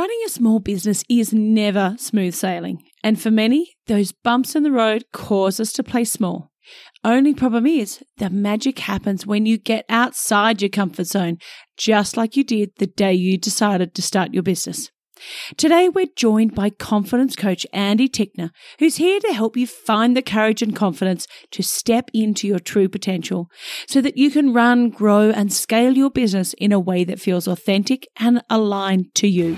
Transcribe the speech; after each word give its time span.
Running 0.00 0.22
a 0.24 0.30
small 0.30 0.60
business 0.60 1.04
is 1.10 1.34
never 1.34 1.94
smooth 1.98 2.32
sailing, 2.32 2.82
and 3.04 3.20
for 3.20 3.30
many, 3.30 3.74
those 3.86 4.12
bumps 4.12 4.56
in 4.56 4.62
the 4.62 4.72
road 4.72 5.04
cause 5.12 5.60
us 5.60 5.74
to 5.74 5.82
play 5.82 6.06
small. 6.06 6.52
Only 7.04 7.34
problem 7.34 7.66
is, 7.66 8.02
the 8.16 8.30
magic 8.30 8.78
happens 8.78 9.26
when 9.26 9.44
you 9.44 9.58
get 9.58 9.84
outside 9.90 10.62
your 10.62 10.70
comfort 10.70 11.04
zone, 11.04 11.36
just 11.76 12.16
like 12.16 12.34
you 12.34 12.44
did 12.44 12.70
the 12.78 12.86
day 12.86 13.12
you 13.12 13.36
decided 13.36 13.94
to 13.94 14.00
start 14.00 14.32
your 14.32 14.42
business. 14.42 14.90
Today, 15.58 15.90
we're 15.90 16.06
joined 16.16 16.54
by 16.54 16.70
confidence 16.70 17.36
coach 17.36 17.66
Andy 17.72 18.08
Tickner, 18.08 18.50
who's 18.78 18.96
here 18.96 19.20
to 19.20 19.34
help 19.34 19.54
you 19.56 19.66
find 19.66 20.16
the 20.16 20.22
courage 20.22 20.62
and 20.62 20.74
confidence 20.74 21.26
to 21.50 21.62
step 21.62 22.10
into 22.14 22.48
your 22.48 22.58
true 22.58 22.88
potential 22.88 23.50
so 23.86 24.00
that 24.00 24.16
you 24.16 24.30
can 24.30 24.54
run, 24.54 24.88
grow, 24.88 25.30
and 25.30 25.52
scale 25.52 25.94
your 25.94 26.10
business 26.10 26.54
in 26.54 26.72
a 26.72 26.80
way 26.80 27.04
that 27.04 27.20
feels 27.20 27.46
authentic 27.46 28.06
and 28.18 28.42
aligned 28.48 29.14
to 29.16 29.28
you. 29.28 29.56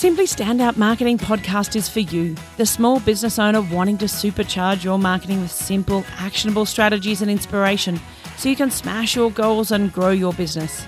Simply 0.00 0.24
Standout 0.24 0.78
Marketing 0.78 1.18
podcast 1.18 1.76
is 1.76 1.86
for 1.86 2.00
you, 2.00 2.34
the 2.56 2.64
small 2.64 3.00
business 3.00 3.38
owner 3.38 3.60
wanting 3.60 3.98
to 3.98 4.06
supercharge 4.06 4.82
your 4.82 4.98
marketing 4.98 5.42
with 5.42 5.52
simple, 5.52 6.06
actionable 6.16 6.64
strategies 6.64 7.20
and 7.20 7.30
inspiration 7.30 8.00
so 8.38 8.48
you 8.48 8.56
can 8.56 8.70
smash 8.70 9.14
your 9.14 9.30
goals 9.30 9.72
and 9.72 9.92
grow 9.92 10.08
your 10.08 10.32
business. 10.32 10.86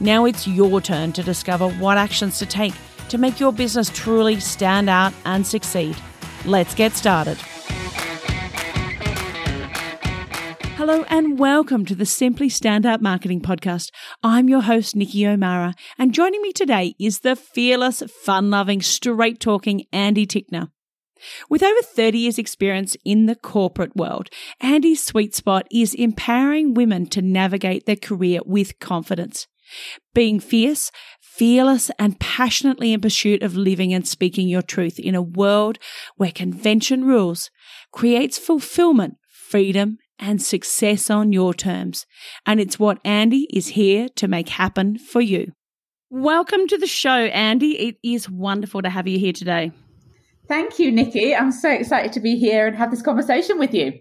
Now 0.00 0.24
it's 0.24 0.48
your 0.48 0.80
turn 0.80 1.12
to 1.12 1.22
discover 1.22 1.68
what 1.68 1.98
actions 1.98 2.38
to 2.38 2.46
take 2.46 2.72
to 3.10 3.18
make 3.18 3.38
your 3.38 3.52
business 3.52 3.90
truly 3.90 4.40
stand 4.40 4.88
out 4.88 5.12
and 5.26 5.46
succeed. 5.46 5.94
Let's 6.46 6.74
get 6.74 6.92
started. 6.92 7.36
Hello 10.76 11.04
and 11.08 11.38
welcome 11.38 11.86
to 11.86 11.94
the 11.94 12.04
Simply 12.04 12.50
Standout 12.50 13.00
Marketing 13.00 13.40
Podcast. 13.40 13.90
I'm 14.22 14.46
your 14.46 14.60
host, 14.60 14.94
Nikki 14.94 15.26
O'Mara, 15.26 15.72
and 15.96 16.12
joining 16.12 16.42
me 16.42 16.52
today 16.52 16.94
is 17.00 17.20
the 17.20 17.34
fearless, 17.34 18.02
fun 18.02 18.50
loving, 18.50 18.82
straight 18.82 19.40
talking 19.40 19.86
Andy 19.90 20.26
Tickner. 20.26 20.68
With 21.48 21.62
over 21.62 21.80
30 21.80 22.18
years' 22.18 22.38
experience 22.38 22.94
in 23.06 23.24
the 23.24 23.36
corporate 23.36 23.96
world, 23.96 24.28
Andy's 24.60 25.02
sweet 25.02 25.34
spot 25.34 25.66
is 25.72 25.94
empowering 25.94 26.74
women 26.74 27.06
to 27.06 27.22
navigate 27.22 27.86
their 27.86 27.96
career 27.96 28.40
with 28.44 28.78
confidence. 28.78 29.46
Being 30.12 30.40
fierce, 30.40 30.92
fearless, 31.22 31.90
and 31.98 32.20
passionately 32.20 32.92
in 32.92 33.00
pursuit 33.00 33.42
of 33.42 33.56
living 33.56 33.94
and 33.94 34.06
speaking 34.06 34.46
your 34.46 34.60
truth 34.60 34.98
in 34.98 35.14
a 35.14 35.22
world 35.22 35.78
where 36.16 36.32
convention 36.32 37.06
rules 37.06 37.50
creates 37.92 38.36
fulfillment, 38.36 39.14
freedom, 39.30 39.96
and 40.18 40.40
success 40.42 41.10
on 41.10 41.32
your 41.32 41.54
terms. 41.54 42.06
And 42.44 42.60
it's 42.60 42.78
what 42.78 42.98
Andy 43.04 43.46
is 43.52 43.68
here 43.68 44.08
to 44.16 44.28
make 44.28 44.48
happen 44.48 44.98
for 44.98 45.20
you. 45.20 45.52
Welcome 46.10 46.66
to 46.68 46.78
the 46.78 46.86
show, 46.86 47.10
Andy. 47.10 47.78
It 47.78 47.96
is 48.02 48.30
wonderful 48.30 48.82
to 48.82 48.90
have 48.90 49.08
you 49.08 49.18
here 49.18 49.32
today. 49.32 49.72
Thank 50.48 50.78
you, 50.78 50.92
Nikki. 50.92 51.34
I'm 51.34 51.50
so 51.50 51.70
excited 51.70 52.12
to 52.12 52.20
be 52.20 52.36
here 52.36 52.66
and 52.66 52.76
have 52.76 52.90
this 52.90 53.02
conversation 53.02 53.58
with 53.58 53.74
you. 53.74 54.00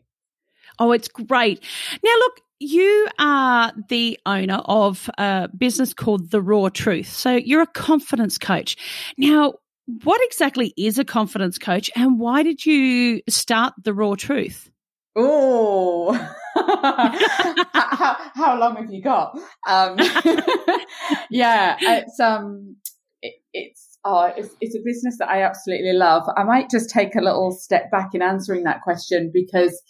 Oh, 0.78 0.92
it's 0.92 1.08
great. 1.08 1.64
Now, 2.04 2.14
look, 2.20 2.42
you 2.60 3.08
are 3.20 3.74
the 3.90 4.20
owner 4.26 4.62
of 4.66 5.10
a 5.18 5.50
business 5.58 5.94
called 5.94 6.32
The 6.32 6.42
Roar 6.42 6.70
Truth. 6.70 7.12
So 7.12 7.36
you're 7.36 7.64
a 7.64 7.68
confidence 7.68 8.38
coach. 8.38 8.78
Now, 9.18 9.56
what 10.04 10.22
exactly 10.24 10.74
is 10.78 10.98
a 10.98 11.06
confidence 11.06 11.58
coach 11.58 11.90
and 11.96 12.20
why 12.20 12.44
did 12.44 12.66
you 12.66 13.22
start 13.28 13.74
The 13.84 13.94
Roar 13.94 14.16
Truth? 14.16 14.70
Oh, 15.16 16.12
how, 16.56 18.18
how, 18.34 18.60
long 18.60 18.76
have 18.76 18.92
you 18.92 19.02
got? 19.02 19.38
Um, 19.68 19.98
yeah, 21.30 21.78
it's 21.80 22.20
um, 22.20 22.76
it, 23.22 23.36
it's 23.54 23.98
oh, 24.04 24.32
it's, 24.36 24.50
it's 24.60 24.76
a 24.76 24.82
business 24.84 25.18
that 25.20 25.30
I 25.30 25.44
absolutely 25.44 25.94
love. 25.94 26.24
I 26.36 26.44
might 26.44 26.70
just 26.70 26.90
take 26.90 27.16
a 27.16 27.22
little 27.22 27.52
step 27.52 27.90
back 27.92 28.10
in 28.14 28.22
answering 28.22 28.64
that 28.64 28.82
question 28.82 29.32
because 29.34 29.82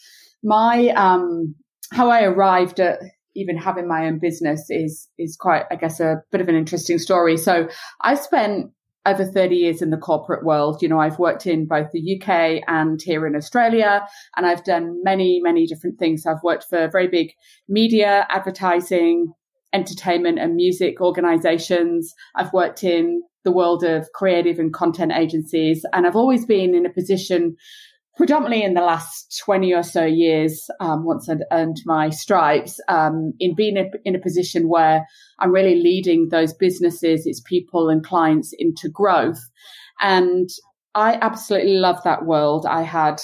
my 0.43 0.89
um 0.89 1.55
how 1.91 2.09
I 2.09 2.23
arrived 2.23 2.79
at 2.79 2.99
even 3.35 3.57
having 3.57 3.87
my 3.87 4.05
own 4.05 4.19
business 4.19 4.67
is 4.69 5.07
is 5.17 5.35
quite, 5.37 5.63
I 5.71 5.75
guess, 5.75 5.99
a 5.99 6.21
bit 6.31 6.41
of 6.41 6.49
an 6.49 6.55
interesting 6.55 6.99
story. 6.99 7.37
So 7.37 7.67
I 8.01 8.15
spent 8.15 8.71
over 9.05 9.25
30 9.25 9.55
years 9.55 9.81
in 9.81 9.89
the 9.89 9.97
corporate 9.97 10.45
world. 10.45 10.81
You 10.81 10.89
know, 10.89 10.99
I've 10.99 11.19
worked 11.19 11.45
in 11.45 11.67
both 11.67 11.91
the 11.91 12.15
UK 12.15 12.63
and 12.67 12.99
here 13.01 13.25
in 13.25 13.35
Australia, 13.35 14.05
and 14.35 14.45
I've 14.45 14.63
done 14.63 15.01
many, 15.03 15.39
many 15.41 15.65
different 15.67 15.99
things. 15.99 16.25
I've 16.25 16.43
worked 16.43 16.65
for 16.69 16.89
very 16.91 17.07
big 17.07 17.31
media, 17.69 18.25
advertising, 18.29 19.33
entertainment, 19.73 20.39
and 20.39 20.55
music 20.55 21.01
organizations. 21.01 22.13
I've 22.35 22.53
worked 22.53 22.83
in 22.83 23.21
the 23.43 23.51
world 23.51 23.83
of 23.83 24.07
creative 24.13 24.57
and 24.57 24.73
content 24.73 25.11
agencies, 25.15 25.85
and 25.93 26.07
I've 26.07 26.15
always 26.15 26.45
been 26.45 26.73
in 26.73 26.85
a 26.85 26.93
position 26.93 27.55
predominantly 28.17 28.63
in 28.63 28.73
the 28.73 28.81
last 28.81 29.41
20 29.43 29.73
or 29.73 29.83
so 29.83 30.05
years, 30.05 30.67
um, 30.79 31.05
once 31.05 31.29
I'd 31.29 31.43
earned 31.51 31.81
my 31.85 32.09
stripes, 32.09 32.79
um, 32.87 33.33
in 33.39 33.55
being 33.55 33.77
a, 33.77 33.85
in 34.03 34.15
a 34.15 34.19
position 34.19 34.69
where 34.69 35.05
I'm 35.39 35.51
really 35.51 35.75
leading 35.75 36.29
those 36.29 36.53
businesses, 36.53 37.25
its 37.25 37.41
people 37.41 37.89
and 37.89 38.03
clients 38.03 38.53
into 38.57 38.89
growth. 38.89 39.41
And 39.99 40.49
I 40.93 41.17
absolutely 41.21 41.77
love 41.77 42.01
that 42.03 42.25
world. 42.25 42.65
I 42.65 42.83
had 42.83 43.19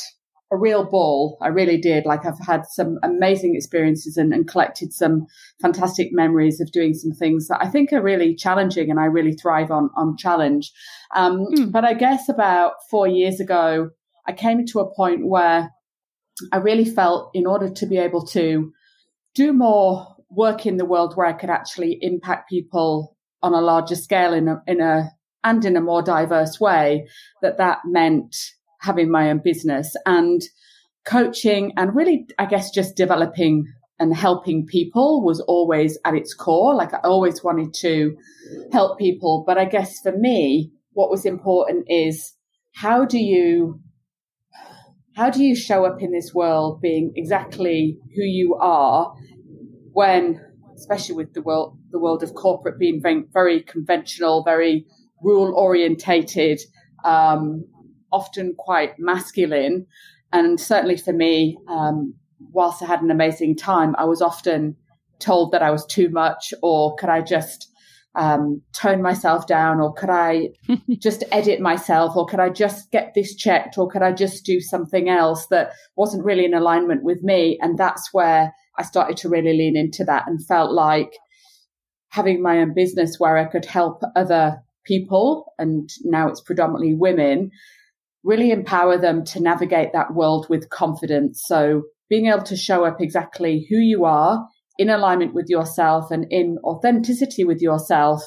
a 0.52 0.58
real 0.58 0.84
ball. 0.84 1.38
I 1.42 1.48
really 1.48 1.78
did. 1.78 2.06
Like 2.06 2.26
I've 2.26 2.46
had 2.46 2.66
some 2.66 2.98
amazing 3.04 3.56
experiences 3.56 4.18
and, 4.18 4.34
and 4.34 4.48
collected 4.48 4.92
some 4.92 5.26
fantastic 5.62 6.10
memories 6.12 6.60
of 6.60 6.74
doing 6.74 6.94
some 6.94 7.14
things 7.14 7.48
that 7.48 7.60
I 7.62 7.70
think 7.70 7.94
are 7.94 8.02
really 8.02 8.36
challenging 8.36 8.92
and 8.92 9.00
I 9.00 9.06
really 9.06 9.32
thrive 9.32 9.72
on, 9.72 9.90
on 9.96 10.18
challenge. 10.18 10.74
Um, 11.16 11.46
mm. 11.56 11.72
But 11.72 11.86
I 11.86 11.94
guess 11.94 12.28
about 12.28 12.74
four 12.90 13.08
years 13.08 13.40
ago, 13.40 13.92
I 14.28 14.34
came 14.34 14.66
to 14.66 14.80
a 14.80 14.94
point 14.94 15.26
where 15.26 15.72
I 16.52 16.58
really 16.58 16.86
felt 16.86 17.32
in 17.34 17.46
order 17.46 17.70
to 17.70 17.86
be 17.86 17.98
able 17.98 18.26
to 18.28 18.72
do 19.36 19.54
more 19.54 20.16
work 20.30 20.66
in 20.66 20.78
the 20.78 20.86
world 20.86 21.16
where 21.16 21.28
I 21.28 21.34
could 21.34 21.50
actually 21.50 21.98
impact 22.02 22.50
people 22.50 23.16
on 23.44 23.54
a 23.54 23.62
larger 23.62 23.96
scale 23.96 24.34
in 24.34 24.48
a, 24.48 24.62
in 24.68 24.82
a, 24.82 25.10
and 25.44 25.66
in 25.66 25.76
a 25.76 25.82
more 25.82 26.02
diverse 26.02 26.60
way, 26.60 27.08
that 27.42 27.58
that 27.58 27.80
meant 27.86 28.36
having 28.80 29.10
my 29.10 29.30
own 29.30 29.42
business 29.44 29.96
and 30.06 30.42
coaching 31.06 31.74
and 31.78 31.96
really, 31.96 32.28
I 32.38 32.46
guess, 32.46 32.72
just 32.72 32.96
developing 32.96 33.66
and 34.00 34.16
helping 34.16 34.66
people 34.66 35.24
was 35.24 35.40
always 35.42 35.98
at 36.06 36.16
its 36.16 36.34
core. 36.34 36.74
Like 36.74 36.94
I 36.94 37.00
always 37.04 37.44
wanted 37.44 37.74
to 37.82 38.16
help 38.72 38.98
people. 38.98 39.44
But 39.46 39.58
I 39.58 39.66
guess 39.66 40.00
for 40.02 40.12
me, 40.12 40.72
what 40.94 41.12
was 41.12 41.26
important 41.26 41.86
is 41.88 42.34
how 42.74 43.06
do 43.06 43.20
you 43.20 43.80
how 45.22 45.30
do 45.30 45.44
you 45.44 45.56
show 45.56 45.86
up 45.86 46.02
in 46.02 46.12
this 46.12 46.34
world 46.34 46.82
being 46.82 47.14
exactly 47.16 47.96
who 48.16 48.24
you 48.24 48.56
are 48.56 49.14
when 49.94 50.42
especially 50.76 51.14
with 51.14 51.32
the 51.36 51.44
world 51.44 51.78
the 51.92 52.00
world 52.00 52.24
of 52.24 52.34
corporate 52.34 52.80
being 52.80 53.00
very, 53.00 53.24
very 53.32 53.62
conventional 53.62 54.44
very 54.44 54.84
rule 55.22 55.54
orientated 55.56 56.60
um, 57.06 57.64
often 58.12 58.56
quite 58.58 58.98
masculine? 58.98 59.86
And 60.34 60.60
certainly 60.60 60.98
for 60.98 61.14
me 61.14 61.56
um, 61.68 62.16
whilst 62.52 62.82
i 62.82 62.88
had 62.88 63.04
an 63.04 63.12
amazing 63.12 63.56
time 63.56 63.96
i 64.00 64.06
was 64.06 64.24
often 64.24 64.76
told 65.20 65.52
that 65.52 65.62
i 65.62 65.70
was 65.70 65.86
too 65.86 66.10
much 66.10 66.52
or 66.64 66.96
could 66.96 67.10
i 67.10 67.22
just 67.22 67.71
um, 68.16 68.62
tone 68.74 69.02
myself 69.02 69.48
down 69.48 69.80
or 69.80 69.94
could 69.94 70.10
I 70.10 70.50
just 71.00 71.24
edit 71.32 71.60
myself 71.62 72.16
or 72.16 72.26
could 72.26 72.40
I 72.40 72.50
just 72.50 72.92
get 72.92 73.14
this 73.14 73.36
checked 73.36 73.78
or 73.78 73.88
could 73.88 74.02
I 74.02 74.12
just 74.12 74.46
do 74.46 74.60
something 74.60 75.10
else 75.10 75.48
that 75.48 75.72
wasn't 75.96 76.26
really 76.26 76.46
in 76.46 76.54
alignment 76.54 77.04
with 77.04 77.24
me? 77.24 77.58
And 77.62 77.78
that's 77.78 78.10
where 78.14 78.54
I 78.78 78.84
started 78.84 79.18
to 79.18 79.30
really 79.30 79.58
lean 79.58 79.78
into 79.78 80.04
that 80.06 80.28
and 80.28 80.46
felt 80.46 80.72
like 80.72 81.14
having 82.10 82.42
my 82.42 82.60
own 82.60 82.74
business 82.74 83.20
where 83.20 83.38
I 83.38 83.46
could 83.46 83.66
help 83.66 84.02
other 84.16 84.62
people 84.86 85.54
and 85.58 85.90
now 86.04 86.28
it's 86.28 86.42
predominantly 86.42 86.94
women 86.94 87.52
really 88.24 88.52
empower 88.52 88.98
them 88.98 89.24
to 89.24 89.40
navigate 89.40 89.94
that 89.94 90.14
world 90.14 90.48
with 90.50 90.70
confidence. 90.70 91.42
So 91.46 91.84
being 92.10 92.28
able 92.28 92.44
to 92.44 92.58
show 92.58 92.86
up 92.86 93.00
exactly 93.00 93.66
who 93.70 93.78
you 93.78 94.06
are 94.06 94.46
in 94.82 94.90
alignment 94.90 95.36
with 95.36 95.48
yourself 95.48 96.10
and 96.10 96.26
in 96.32 96.58
authenticity 96.64 97.44
with 97.44 97.62
yourself, 97.62 98.24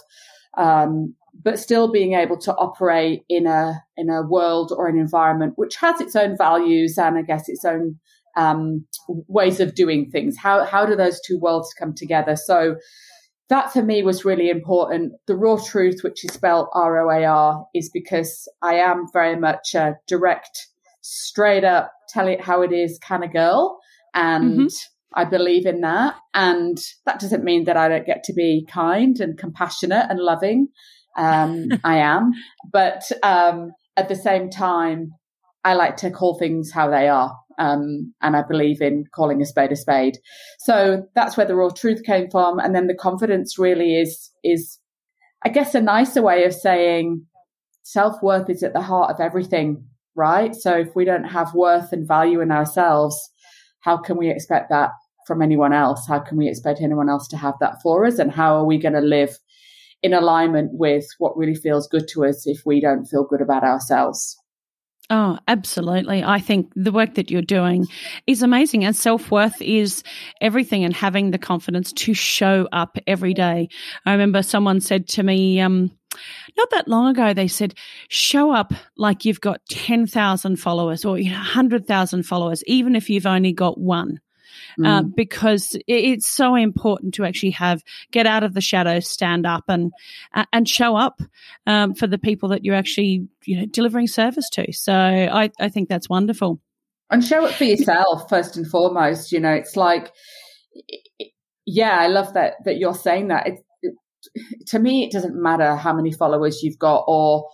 um, 0.56 1.12
but 1.42 1.58
still 1.58 1.90
being 1.90 2.12
able 2.14 2.38
to 2.38 2.54
operate 2.54 3.22
in 3.28 3.48
a 3.48 3.82
in 3.96 4.08
a 4.08 4.22
world 4.22 4.72
or 4.76 4.86
an 4.86 4.96
environment 4.96 5.54
which 5.56 5.74
has 5.74 6.00
its 6.00 6.14
own 6.14 6.36
values 6.38 6.96
and 6.96 7.18
I 7.18 7.22
guess 7.22 7.48
its 7.48 7.64
own 7.64 7.98
um, 8.36 8.86
ways 9.26 9.58
of 9.58 9.74
doing 9.74 10.10
things. 10.12 10.36
How 10.38 10.64
how 10.64 10.86
do 10.86 10.94
those 10.94 11.20
two 11.26 11.40
worlds 11.40 11.74
come 11.76 11.92
together? 11.92 12.36
So 12.36 12.76
that 13.48 13.72
for 13.72 13.82
me 13.82 14.04
was 14.04 14.24
really 14.24 14.48
important. 14.48 15.14
The 15.26 15.34
roar 15.34 15.60
truth, 15.60 16.02
which 16.04 16.24
is 16.24 16.34
spelled 16.34 16.68
R 16.72 17.00
O 17.00 17.10
A 17.10 17.24
R, 17.24 17.66
is 17.74 17.90
because 17.92 18.48
I 18.62 18.74
am 18.74 19.06
very 19.12 19.36
much 19.36 19.74
a 19.74 19.96
direct, 20.06 20.68
straight 21.00 21.64
up, 21.64 21.90
tell 22.08 22.28
it 22.28 22.40
how 22.40 22.62
it 22.62 22.70
is 22.72 22.96
kind 23.00 23.24
of 23.24 23.32
girl. 23.32 23.80
And 24.14 24.52
mm-hmm 24.52 24.66
I 25.14 25.24
believe 25.24 25.64
in 25.64 25.80
that. 25.82 26.16
And 26.34 26.78
that 27.06 27.20
doesn't 27.20 27.44
mean 27.44 27.64
that 27.64 27.76
I 27.76 27.88
don't 27.88 28.06
get 28.06 28.24
to 28.24 28.32
be 28.32 28.66
kind 28.70 29.18
and 29.20 29.38
compassionate 29.38 30.06
and 30.10 30.18
loving. 30.18 30.68
Um, 31.16 31.68
I 31.84 31.98
am. 31.98 32.32
But 32.70 33.04
um, 33.22 33.72
at 33.96 34.08
the 34.08 34.16
same 34.16 34.50
time, 34.50 35.12
I 35.64 35.74
like 35.74 35.96
to 35.98 36.10
call 36.10 36.38
things 36.38 36.72
how 36.72 36.90
they 36.90 37.08
are. 37.08 37.36
Um, 37.56 38.12
and 38.20 38.36
I 38.36 38.42
believe 38.42 38.82
in 38.82 39.04
calling 39.14 39.40
a 39.40 39.46
spade 39.46 39.70
a 39.70 39.76
spade. 39.76 40.18
So 40.58 41.04
that's 41.14 41.36
where 41.36 41.46
the 41.46 41.54
roar 41.54 41.70
truth 41.70 42.02
came 42.04 42.28
from. 42.28 42.58
And 42.58 42.74
then 42.74 42.88
the 42.88 42.96
confidence 42.96 43.58
really 43.58 43.94
is, 43.94 44.30
is, 44.42 44.80
I 45.44 45.50
guess, 45.50 45.74
a 45.76 45.80
nicer 45.80 46.20
way 46.20 46.44
of 46.44 46.52
saying 46.52 47.24
self 47.84 48.20
worth 48.22 48.50
is 48.50 48.64
at 48.64 48.72
the 48.72 48.82
heart 48.82 49.10
of 49.12 49.20
everything, 49.20 49.86
right? 50.16 50.52
So 50.54 50.76
if 50.78 50.88
we 50.96 51.04
don't 51.04 51.24
have 51.24 51.54
worth 51.54 51.92
and 51.92 52.08
value 52.08 52.40
in 52.40 52.50
ourselves, 52.50 53.16
how 53.80 53.98
can 53.98 54.16
we 54.16 54.30
expect 54.30 54.70
that 54.70 54.90
from 55.26 55.42
anyone 55.42 55.72
else? 55.72 56.06
How 56.06 56.18
can 56.18 56.36
we 56.36 56.48
expect 56.48 56.80
anyone 56.80 57.08
else 57.08 57.28
to 57.28 57.36
have 57.36 57.54
that 57.60 57.82
for 57.82 58.04
us? 58.06 58.18
And 58.18 58.30
how 58.30 58.56
are 58.56 58.64
we 58.64 58.78
going 58.78 58.94
to 58.94 59.00
live 59.00 59.38
in 60.02 60.12
alignment 60.12 60.70
with 60.74 61.06
what 61.18 61.36
really 61.36 61.54
feels 61.54 61.88
good 61.88 62.06
to 62.08 62.24
us 62.26 62.46
if 62.46 62.62
we 62.66 62.80
don't 62.80 63.06
feel 63.06 63.24
good 63.24 63.40
about 63.40 63.64
ourselves? 63.64 64.36
Oh, 65.10 65.38
absolutely. 65.48 66.24
I 66.24 66.38
think 66.38 66.72
the 66.74 66.92
work 66.92 67.14
that 67.14 67.30
you're 67.30 67.42
doing 67.42 67.86
is 68.26 68.42
amazing. 68.42 68.84
And 68.84 68.96
self 68.96 69.30
worth 69.30 69.60
is 69.60 70.02
everything 70.40 70.82
and 70.84 70.94
having 70.94 71.30
the 71.30 71.38
confidence 71.38 71.92
to 71.92 72.14
show 72.14 72.68
up 72.72 72.96
every 73.06 73.34
day. 73.34 73.68
I 74.06 74.12
remember 74.12 74.42
someone 74.42 74.80
said 74.80 75.06
to 75.08 75.22
me, 75.22 75.60
um, 75.60 75.90
not 76.56 76.70
that 76.70 76.88
long 76.88 77.10
ago, 77.10 77.34
they 77.34 77.48
said, 77.48 77.74
show 78.08 78.50
up 78.52 78.72
like 78.96 79.24
you've 79.24 79.40
got 79.40 79.60
10,000 79.68 80.56
followers 80.56 81.04
or 81.04 81.18
you 81.18 81.30
know, 81.30 81.36
100,000 81.36 82.22
followers, 82.22 82.62
even 82.66 82.96
if 82.96 83.10
you've 83.10 83.26
only 83.26 83.52
got 83.52 83.78
one. 83.78 84.20
Uh, 84.78 84.82
mm. 84.82 84.86
uh, 84.86 85.02
because 85.14 85.76
it's 85.86 86.26
so 86.26 86.54
important 86.54 87.14
to 87.14 87.24
actually 87.24 87.50
have 87.50 87.82
get 88.10 88.26
out 88.26 88.42
of 88.42 88.54
the 88.54 88.60
shadows, 88.60 89.08
stand 89.08 89.46
up, 89.46 89.64
and 89.68 89.92
uh, 90.34 90.44
and 90.52 90.68
show 90.68 90.96
up 90.96 91.20
um, 91.66 91.94
for 91.94 92.06
the 92.06 92.18
people 92.18 92.48
that 92.48 92.64
you're 92.64 92.74
actually 92.74 93.26
you 93.44 93.58
know 93.58 93.66
delivering 93.66 94.06
service 94.06 94.48
to. 94.50 94.72
So 94.72 94.92
I 94.94 95.50
I 95.60 95.68
think 95.68 95.88
that's 95.88 96.08
wonderful. 96.08 96.60
And 97.10 97.22
show 97.22 97.44
it 97.46 97.54
for 97.54 97.64
yourself 97.64 98.28
first 98.28 98.56
and 98.56 98.66
foremost. 98.66 99.30
You 99.30 99.40
know, 99.40 99.52
it's 99.52 99.76
like, 99.76 100.12
yeah, 101.66 101.98
I 101.98 102.08
love 102.08 102.34
that 102.34 102.54
that 102.64 102.78
you're 102.78 102.94
saying 102.94 103.28
that. 103.28 103.46
It, 103.46 103.54
it, 103.82 103.94
to 104.68 104.78
me, 104.78 105.04
it 105.04 105.12
doesn't 105.12 105.40
matter 105.40 105.76
how 105.76 105.92
many 105.92 106.12
followers 106.12 106.62
you've 106.62 106.78
got 106.78 107.04
or 107.06 107.48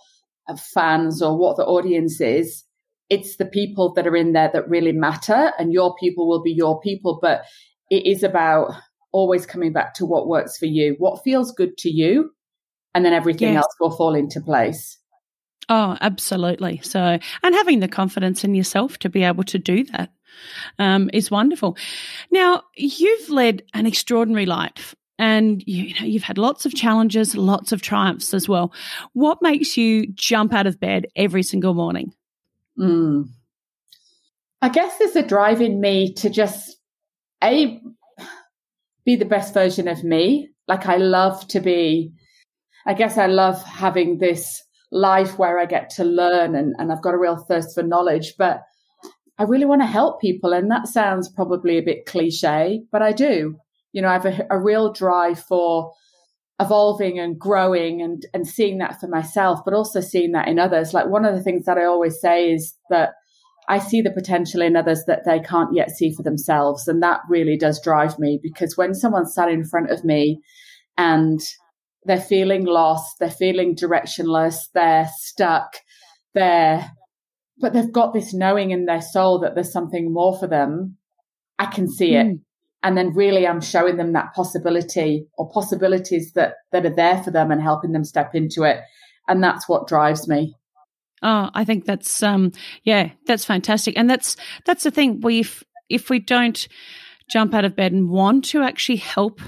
fans 0.73 1.21
or 1.21 1.37
what 1.37 1.57
the 1.57 1.65
audience 1.65 2.19
is 2.19 2.63
it's 3.11 3.35
the 3.35 3.45
people 3.45 3.93
that 3.93 4.07
are 4.07 4.15
in 4.15 4.33
there 4.33 4.49
that 4.51 4.67
really 4.67 4.93
matter 4.93 5.51
and 5.59 5.71
your 5.73 5.93
people 5.97 6.27
will 6.27 6.41
be 6.41 6.51
your 6.51 6.79
people 6.81 7.19
but 7.21 7.43
it 7.91 8.07
is 8.07 8.23
about 8.23 8.73
always 9.11 9.45
coming 9.45 9.73
back 9.73 9.93
to 9.93 10.05
what 10.05 10.27
works 10.27 10.57
for 10.57 10.65
you 10.65 10.95
what 10.97 11.23
feels 11.23 11.51
good 11.51 11.77
to 11.77 11.89
you 11.89 12.31
and 12.93 13.05
then 13.05 13.13
everything 13.13 13.53
yes. 13.53 13.63
else 13.63 13.75
will 13.79 13.91
fall 13.91 14.15
into 14.15 14.41
place. 14.41 14.97
Oh 15.69 15.97
absolutely. 16.01 16.81
So 16.83 16.99
and 17.43 17.55
having 17.55 17.79
the 17.79 17.87
confidence 17.87 18.43
in 18.43 18.55
yourself 18.55 18.97
to 18.99 19.09
be 19.09 19.23
able 19.23 19.43
to 19.45 19.59
do 19.59 19.83
that 19.85 20.11
um, 20.79 21.09
is 21.13 21.31
wonderful. 21.31 21.77
Now 22.31 22.63
you've 22.75 23.29
led 23.29 23.63
an 23.73 23.85
extraordinary 23.85 24.45
life 24.45 24.95
and 25.17 25.63
you, 25.65 25.85
you 25.85 25.99
know 25.99 26.05
you've 26.05 26.23
had 26.23 26.37
lots 26.37 26.65
of 26.65 26.73
challenges 26.73 27.35
lots 27.35 27.71
of 27.71 27.81
triumphs 27.81 28.33
as 28.33 28.49
well. 28.49 28.73
What 29.13 29.41
makes 29.41 29.77
you 29.77 30.07
jump 30.13 30.53
out 30.53 30.67
of 30.67 30.79
bed 30.79 31.07
every 31.15 31.43
single 31.43 31.73
morning 31.73 32.13
Mm. 32.81 33.25
I 34.61 34.69
guess 34.69 34.97
there's 34.97 35.15
a 35.15 35.21
drive 35.21 35.61
in 35.61 35.79
me 35.79 36.13
to 36.15 36.29
just 36.29 36.77
a 37.43 37.79
be 39.05 39.15
the 39.15 39.25
best 39.25 39.53
version 39.53 39.87
of 39.87 40.03
me. 40.03 40.49
Like 40.67 40.85
I 40.85 40.97
love 40.97 41.47
to 41.49 41.59
be. 41.59 42.13
I 42.85 42.93
guess 42.93 43.17
I 43.17 43.27
love 43.27 43.63
having 43.63 44.17
this 44.17 44.63
life 44.91 45.37
where 45.37 45.59
I 45.59 45.65
get 45.65 45.89
to 45.91 46.03
learn 46.03 46.55
and, 46.55 46.73
and 46.77 46.91
I've 46.91 47.01
got 47.01 47.13
a 47.13 47.19
real 47.19 47.37
thirst 47.37 47.75
for 47.75 47.83
knowledge, 47.83 48.33
but 48.37 48.61
I 49.37 49.43
really 49.43 49.65
want 49.65 49.81
to 49.81 49.87
help 49.87 50.19
people. 50.19 50.53
And 50.53 50.69
that 50.71 50.87
sounds 50.87 51.29
probably 51.29 51.77
a 51.77 51.83
bit 51.83 52.05
cliche, 52.05 52.81
but 52.91 53.01
I 53.01 53.11
do. 53.11 53.55
You 53.93 54.01
know, 54.01 54.07
I 54.07 54.13
have 54.13 54.25
a, 54.25 54.47
a 54.49 54.59
real 54.59 54.91
drive 54.91 55.39
for 55.39 55.91
evolving 56.61 57.19
and 57.19 57.39
growing 57.39 58.01
and, 58.01 58.25
and 58.33 58.47
seeing 58.47 58.77
that 58.77 58.99
for 58.99 59.07
myself, 59.07 59.59
but 59.65 59.73
also 59.73 59.99
seeing 59.99 60.31
that 60.33 60.47
in 60.47 60.59
others. 60.59 60.93
Like 60.93 61.07
one 61.07 61.25
of 61.25 61.35
the 61.35 61.43
things 61.43 61.65
that 61.65 61.77
I 61.77 61.85
always 61.85 62.19
say 62.21 62.51
is 62.51 62.75
that 62.89 63.13
I 63.67 63.79
see 63.79 64.01
the 64.01 64.11
potential 64.11 64.61
in 64.61 64.75
others 64.75 65.03
that 65.07 65.25
they 65.25 65.39
can't 65.39 65.73
yet 65.73 65.89
see 65.89 66.13
for 66.13 66.23
themselves. 66.23 66.87
And 66.87 67.01
that 67.01 67.21
really 67.29 67.57
does 67.57 67.81
drive 67.81 68.19
me 68.19 68.39
because 68.41 68.77
when 68.77 68.93
someone's 68.93 69.33
sat 69.33 69.49
in 69.49 69.65
front 69.65 69.89
of 69.89 70.03
me 70.03 70.41
and 70.97 71.39
they're 72.05 72.21
feeling 72.21 72.65
lost, 72.65 73.15
they're 73.19 73.31
feeling 73.31 73.75
directionless, 73.75 74.57
they're 74.73 75.09
stuck, 75.17 75.77
they're, 76.33 76.91
but 77.59 77.73
they've 77.73 77.91
got 77.91 78.13
this 78.13 78.33
knowing 78.33 78.71
in 78.71 78.85
their 78.85 79.01
soul 79.01 79.39
that 79.39 79.55
there's 79.55 79.73
something 79.73 80.13
more 80.13 80.37
for 80.37 80.47
them. 80.47 80.97
I 81.57 81.65
can 81.65 81.89
see 81.89 82.11
mm. 82.11 82.21
it. 82.21 82.27
Hmm 82.27 82.35
and 82.83 82.97
then 82.97 83.13
really 83.13 83.47
I'm 83.47 83.61
showing 83.61 83.97
them 83.97 84.13
that 84.13 84.33
possibility 84.33 85.27
or 85.37 85.49
possibilities 85.49 86.33
that 86.33 86.55
that 86.71 86.85
are 86.85 86.95
there 86.95 87.21
for 87.23 87.31
them 87.31 87.51
and 87.51 87.61
helping 87.61 87.91
them 87.91 88.03
step 88.03 88.35
into 88.35 88.63
it 88.63 88.81
and 89.27 89.43
that's 89.43 89.67
what 89.67 89.87
drives 89.87 90.27
me 90.27 90.55
oh 91.21 91.49
I 91.53 91.63
think 91.63 91.85
that's 91.85 92.23
um 92.23 92.51
yeah 92.83 93.11
that's 93.25 93.45
fantastic 93.45 93.97
and 93.97 94.09
that's 94.09 94.35
that's 94.65 94.83
the 94.83 94.91
thing 94.91 95.21
we 95.21 95.41
if, 95.41 95.63
if 95.89 96.09
we 96.09 96.19
don't 96.19 96.67
jump 97.29 97.53
out 97.53 97.65
of 97.65 97.75
bed 97.75 97.93
and 97.93 98.09
want 98.09 98.45
to 98.45 98.61
actually 98.61 98.97
help 98.97 99.39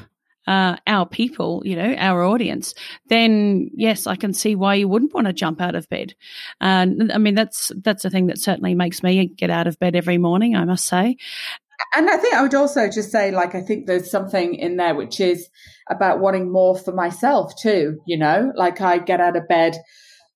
uh, 0.47 0.75
our 0.87 1.05
people, 1.05 1.61
you 1.65 1.75
know, 1.75 1.93
our 1.95 2.23
audience, 2.23 2.73
then 3.07 3.69
yes, 3.73 4.07
I 4.07 4.15
can 4.15 4.33
see 4.33 4.55
why 4.55 4.75
you 4.75 4.87
wouldn't 4.87 5.13
want 5.13 5.27
to 5.27 5.33
jump 5.33 5.61
out 5.61 5.75
of 5.75 5.87
bed. 5.89 6.15
And 6.59 7.11
I 7.11 7.17
mean, 7.17 7.35
that's 7.35 7.71
that's 7.81 8.03
the 8.03 8.09
thing 8.09 8.27
that 8.27 8.39
certainly 8.39 8.75
makes 8.75 9.03
me 9.03 9.27
get 9.27 9.49
out 9.49 9.67
of 9.67 9.79
bed 9.79 9.95
every 9.95 10.17
morning. 10.17 10.55
I 10.55 10.65
must 10.65 10.85
say, 10.85 11.17
and 11.95 12.09
I 12.09 12.17
think 12.17 12.33
I 12.33 12.41
would 12.41 12.55
also 12.55 12.89
just 12.89 13.11
say, 13.11 13.31
like, 13.31 13.55
I 13.55 13.61
think 13.61 13.85
there's 13.85 14.11
something 14.11 14.55
in 14.55 14.77
there 14.77 14.95
which 14.95 15.19
is 15.19 15.49
about 15.89 16.19
wanting 16.19 16.51
more 16.51 16.77
for 16.77 16.93
myself 16.93 17.53
too. 17.61 17.99
You 18.07 18.17
know, 18.17 18.51
like 18.55 18.81
I 18.81 18.97
get 18.97 19.21
out 19.21 19.37
of 19.37 19.47
bed 19.47 19.77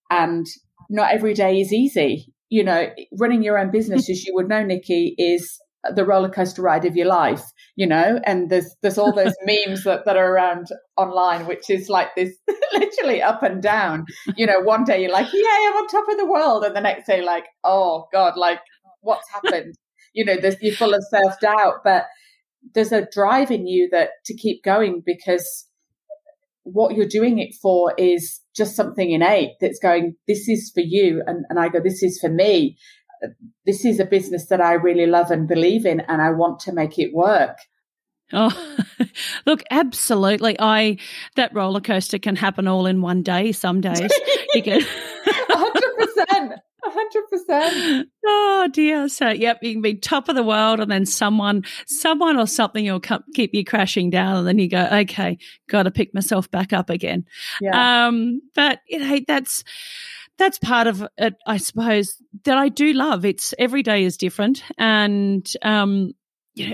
and 0.09 0.45
not 0.89 1.11
every 1.11 1.33
day 1.33 1.59
is 1.59 1.73
easy. 1.73 2.33
You 2.49 2.63
know, 2.63 2.89
running 3.19 3.43
your 3.43 3.57
own 3.57 3.71
business, 3.71 4.09
as 4.09 4.25
you 4.25 4.33
would 4.35 4.47
know, 4.49 4.63
Nikki, 4.63 5.15
is 5.17 5.59
the 5.95 6.05
roller 6.05 6.29
coaster 6.29 6.61
ride 6.61 6.85
of 6.85 6.95
your 6.95 7.07
life, 7.07 7.43
you 7.75 7.87
know, 7.87 8.19
and 8.25 8.49
there's 8.49 8.75
there's 8.81 8.97
all 8.97 9.13
those 9.13 9.33
memes 9.45 9.83
that, 9.83 10.05
that 10.05 10.17
are 10.17 10.31
around 10.31 10.67
online, 10.97 11.45
which 11.45 11.69
is 11.69 11.89
like 11.89 12.15
this 12.15 12.33
literally 12.73 13.21
up 13.21 13.43
and 13.43 13.61
down. 13.61 14.05
You 14.35 14.47
know, 14.47 14.59
one 14.59 14.83
day 14.83 15.01
you're 15.01 15.11
like, 15.11 15.31
Yay, 15.31 15.39
I'm 15.39 15.73
on 15.73 15.87
top 15.87 16.09
of 16.09 16.17
the 16.17 16.25
world, 16.25 16.63
and 16.63 16.75
the 16.75 16.81
next 16.81 17.07
day 17.07 17.21
like, 17.21 17.45
oh 17.63 18.07
God, 18.11 18.37
like 18.37 18.59
what's 19.01 19.29
happened? 19.31 19.75
You 20.17 20.25
know, 20.25 20.35
you're 20.61 20.73
full 20.73 20.95
of 20.95 21.03
self 21.11 21.39
doubt, 21.39 21.83
but 21.83 22.07
there's 22.73 22.91
a 22.91 23.07
drive 23.13 23.51
in 23.51 23.67
you 23.67 23.87
that 23.91 24.09
to 24.25 24.35
keep 24.35 24.63
going 24.63 25.03
because 25.05 25.67
what 26.63 26.95
you're 26.95 27.07
doing 27.07 27.37
it 27.37 27.53
for 27.61 27.93
is 27.99 28.41
just 28.55 28.75
something 28.75 29.11
innate 29.11 29.51
that's 29.61 29.77
going, 29.77 30.15
this 30.27 30.49
is 30.49 30.71
for 30.73 30.81
you. 30.81 31.21
And, 31.27 31.45
and 31.49 31.59
I 31.59 31.69
go, 31.69 31.79
this 31.79 32.01
is 32.01 32.19
for 32.19 32.29
me. 32.29 32.77
This 33.63 33.85
is 33.85 33.99
a 33.99 34.05
business 34.05 34.47
that 34.47 34.59
I 34.59 34.73
really 34.73 35.05
love 35.05 35.29
and 35.29 35.47
believe 35.47 35.85
in, 35.85 36.01
and 36.01 36.19
I 36.21 36.31
want 36.31 36.59
to 36.61 36.73
make 36.73 36.97
it 36.97 37.13
work. 37.13 37.57
Oh, 38.33 38.75
look, 39.45 39.63
absolutely. 39.71 40.55
I 40.59 40.97
that 41.35 41.53
roller 41.53 41.79
coaster 41.79 42.19
can 42.19 42.35
happen 42.35 42.67
all 42.67 42.85
in 42.85 43.01
one 43.01 43.23
day. 43.23 43.51
Some 43.53 43.81
days 43.81 44.11
you. 44.53 44.85
Hundred 45.49 45.95
percent 45.97 46.59
hundred 46.89 47.29
percent. 47.29 48.09
Oh 48.25 48.67
dear. 48.71 49.07
So 49.09 49.29
yep, 49.29 49.59
you 49.61 49.73
can 49.73 49.81
be 49.81 49.95
top 49.95 50.29
of 50.29 50.35
the 50.35 50.43
world, 50.43 50.79
and 50.79 50.91
then 50.91 51.05
someone, 51.05 51.63
someone 51.85 52.37
or 52.37 52.47
something 52.47 52.85
will 52.85 52.99
come, 52.99 53.23
keep 53.33 53.53
you 53.53 53.63
crashing 53.63 54.09
down, 54.09 54.37
and 54.37 54.47
then 54.47 54.59
you 54.59 54.69
go, 54.69 54.87
okay, 54.91 55.37
got 55.67 55.83
to 55.83 55.91
pick 55.91 56.13
myself 56.13 56.49
back 56.51 56.73
up 56.73 56.89
again. 56.89 57.25
Yeah. 57.61 58.07
Um, 58.07 58.41
but 58.55 58.79
you 58.87 58.99
know, 58.99 59.19
that's 59.27 59.63
that's 60.37 60.59
part 60.59 60.87
of 60.87 61.07
it, 61.17 61.35
I 61.45 61.57
suppose, 61.57 62.21
that 62.43 62.57
I 62.57 62.69
do 62.69 62.93
love. 62.93 63.25
It's 63.25 63.53
every 63.57 63.83
day 63.83 64.03
is 64.03 64.17
different, 64.17 64.63
and 64.77 65.51
um, 65.63 66.13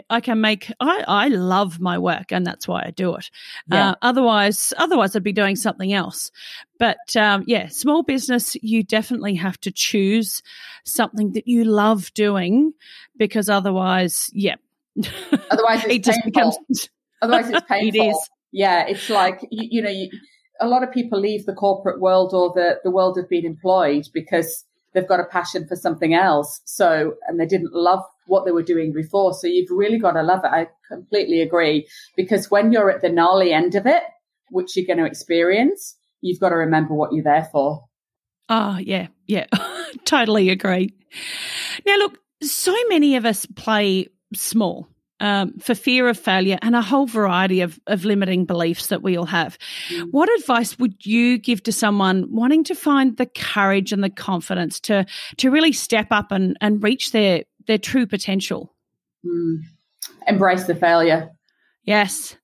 I 0.10 0.22
can 0.22 0.42
make. 0.42 0.72
I, 0.80 1.04
I 1.08 1.28
love 1.28 1.80
my 1.80 1.98
work, 1.98 2.32
and 2.32 2.46
that's 2.46 2.68
why 2.68 2.84
I 2.86 2.92
do 2.92 3.16
it. 3.16 3.30
Yeah. 3.72 3.92
Uh, 3.92 3.96
otherwise, 4.02 4.74
otherwise 4.78 5.16
I'd 5.16 5.24
be 5.24 5.34
doing 5.34 5.56
something 5.56 5.94
else. 5.94 6.32
But 6.80 7.16
um, 7.16 7.44
yeah, 7.48 7.68
small 7.70 8.04
business, 8.04 8.56
you 8.62 8.84
definitely 8.84 9.36
have 9.36 9.60
to 9.62 9.72
choose 9.72 10.42
something 10.84 11.34
that 11.34 11.48
you 11.48 11.63
love 11.66 12.13
doing, 12.13 12.74
because 13.18 13.50
otherwise, 13.50 14.30
yeah, 14.34 14.56
otherwise 15.50 15.86
it 15.90 16.04
just 16.04 16.24
becomes. 16.25 16.58
Otherwise, 17.22 17.50
it's 17.50 17.66
painful. 17.70 18.02
it 18.02 18.10
is. 18.10 18.30
Yeah, 18.52 18.86
it's 18.86 19.10
like 19.10 19.40
you, 19.50 19.68
you 19.72 19.82
know, 19.82 19.90
you, 19.90 20.10
a 20.60 20.68
lot 20.68 20.84
of 20.84 20.92
people 20.92 21.22
leave 21.22 21.46
the 21.46 21.54
corporate 21.54 22.02
world 22.02 22.34
or 22.34 22.52
the 22.54 22.80
the 22.84 22.92
world 22.92 23.18
of 23.18 23.30
being 23.30 23.46
employed 23.46 24.10
because 24.13 24.66
they've 24.93 25.07
got 25.07 25.19
a 25.19 25.25
passion 25.25 25.67
for 25.67 25.75
something 25.75 26.13
else. 26.13 26.62
So, 26.65 27.15
and 27.27 27.39
they 27.39 27.45
didn't 27.45 27.73
love 27.73 28.03
what 28.27 28.45
they 28.45 28.51
were 28.51 28.63
doing 28.63 28.93
before. 28.93 29.33
So 29.33 29.47
you've 29.47 29.71
really 29.71 30.00
got 30.00 30.12
to 30.12 30.23
love 30.23 30.43
it. 30.43 30.51
I 30.51 30.67
completely 30.88 31.41
agree. 31.41 31.88
Because 32.15 32.50
when 32.50 32.71
you're 32.71 32.89
at 32.89 33.01
the 33.01 33.09
gnarly 33.09 33.51
end 33.51 33.75
of 33.75 33.85
it, 33.85 34.03
which 34.50 34.75
you're 34.75 34.85
going 34.85 35.00
to 35.00 35.05
experience, 35.05 35.97
you've 36.21 36.39
got 36.39 36.50
to 36.50 36.55
remember 36.55 36.93
what 36.93 37.13
you're 37.13 37.23
there 37.23 37.50
for. 37.51 37.85
Oh, 38.50 38.77
yeah, 38.77 39.07
yeah, 39.25 39.47
totally 40.05 40.50
agree. 40.50 40.93
Now, 41.85 41.97
look, 41.97 42.19
so 42.41 42.75
many 42.89 43.15
of 43.15 43.25
us 43.25 43.45
play 43.45 44.09
small 44.33 44.88
um, 45.24 45.58
for 45.58 45.74
fear 45.74 46.10
of 46.10 46.20
failure 46.20 46.60
and 46.62 46.75
a 46.75 46.82
whole 46.82 47.08
variety 47.08 47.62
of, 47.62 47.80
of 47.88 48.03
limiting 48.03 48.44
beliefs 48.44 48.88
that 48.88 49.01
we 49.01 49.15
all 49.18 49.25
have. 49.25 49.58
Mm. 49.88 50.10
What 50.12 50.30
advice 50.39 50.77
would 50.77 51.06
you 51.06 51.38
give 51.38 51.63
to 51.63 51.72
someone 51.72 52.27
wanting 52.30 52.65
to 52.65 52.75
find 52.75 53.15
the 53.15 53.25
courage 53.25 53.94
and 53.94 54.03
the 54.03 54.10
confidence 54.10 54.82
to 54.82 55.06
to 55.38 55.50
really 55.50 55.72
step 55.72 56.08
up 56.12 56.34
and, 56.34 56.58
and 56.60 56.84
reach 56.84 57.13
their 57.13 57.44
their 57.68 57.77
true 57.77 58.06
potential? 58.06 58.75
Mm. 59.25 59.62
Embrace 60.27 60.65
the 60.65 60.75
failure. 60.75 61.32
Yes. 61.86 62.36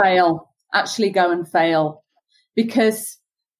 fail. 0.00 0.50
Actually 0.72 1.10
go 1.10 1.32
and 1.32 1.50
fail. 1.50 2.04
Because 2.54 3.18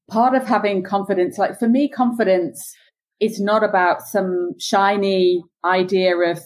part 0.09 0.37
of 0.37 0.47
having 0.47 0.85
confidence, 0.85 1.38
like 1.38 1.59
for 1.59 1.69
me, 1.69 1.88
confidence 1.88 2.73
is 3.19 3.41
not 3.41 3.64
about 3.64 4.02
some 4.02 4.52
shiny 4.61 5.43
idea 5.64 6.17
of 6.17 6.41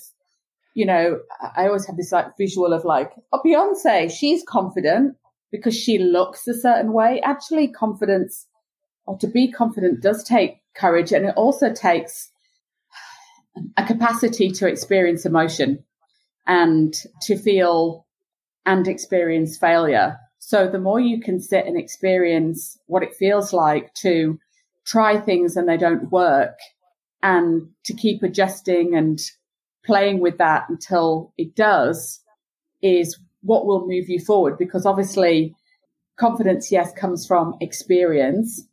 you 0.76 0.84
know, 0.84 1.20
I 1.56 1.68
always 1.68 1.86
have 1.86 1.96
this 1.96 2.12
like 2.12 2.36
visual 2.36 2.74
of 2.74 2.84
like, 2.84 3.10
oh, 3.32 3.40
Beyonce, 3.42 4.12
she's 4.12 4.44
confident 4.46 5.16
because 5.50 5.74
she 5.74 5.96
looks 5.96 6.46
a 6.46 6.52
certain 6.52 6.92
way. 6.92 7.18
Actually, 7.24 7.68
confidence 7.68 8.46
or 9.06 9.16
to 9.16 9.26
be 9.26 9.50
confident 9.50 10.02
does 10.02 10.22
take 10.22 10.58
courage 10.74 11.12
and 11.12 11.24
it 11.24 11.34
also 11.34 11.72
takes 11.72 12.30
a 13.78 13.86
capacity 13.86 14.50
to 14.50 14.68
experience 14.68 15.24
emotion 15.24 15.82
and 16.46 16.94
to 17.22 17.38
feel 17.38 18.06
and 18.66 18.86
experience 18.86 19.56
failure. 19.56 20.18
So 20.40 20.68
the 20.68 20.78
more 20.78 21.00
you 21.00 21.22
can 21.22 21.40
sit 21.40 21.64
and 21.64 21.78
experience 21.78 22.78
what 22.84 23.02
it 23.02 23.14
feels 23.14 23.54
like 23.54 23.94
to 24.02 24.38
try 24.84 25.18
things 25.18 25.56
and 25.56 25.66
they 25.66 25.78
don't 25.78 26.10
work 26.10 26.58
and 27.22 27.70
to 27.86 27.94
keep 27.94 28.22
adjusting 28.22 28.94
and 28.94 29.18
playing 29.86 30.20
with 30.20 30.38
that 30.38 30.68
until 30.68 31.32
it 31.38 31.54
does 31.54 32.20
is 32.82 33.18
what 33.42 33.66
will 33.66 33.86
move 33.86 34.08
you 34.08 34.18
forward. 34.18 34.58
Because 34.58 34.84
obviously 34.84 35.54
confidence 36.18 36.72
yes 36.72 36.92
comes 36.94 37.26
from 37.26 37.54
experience 37.60 38.66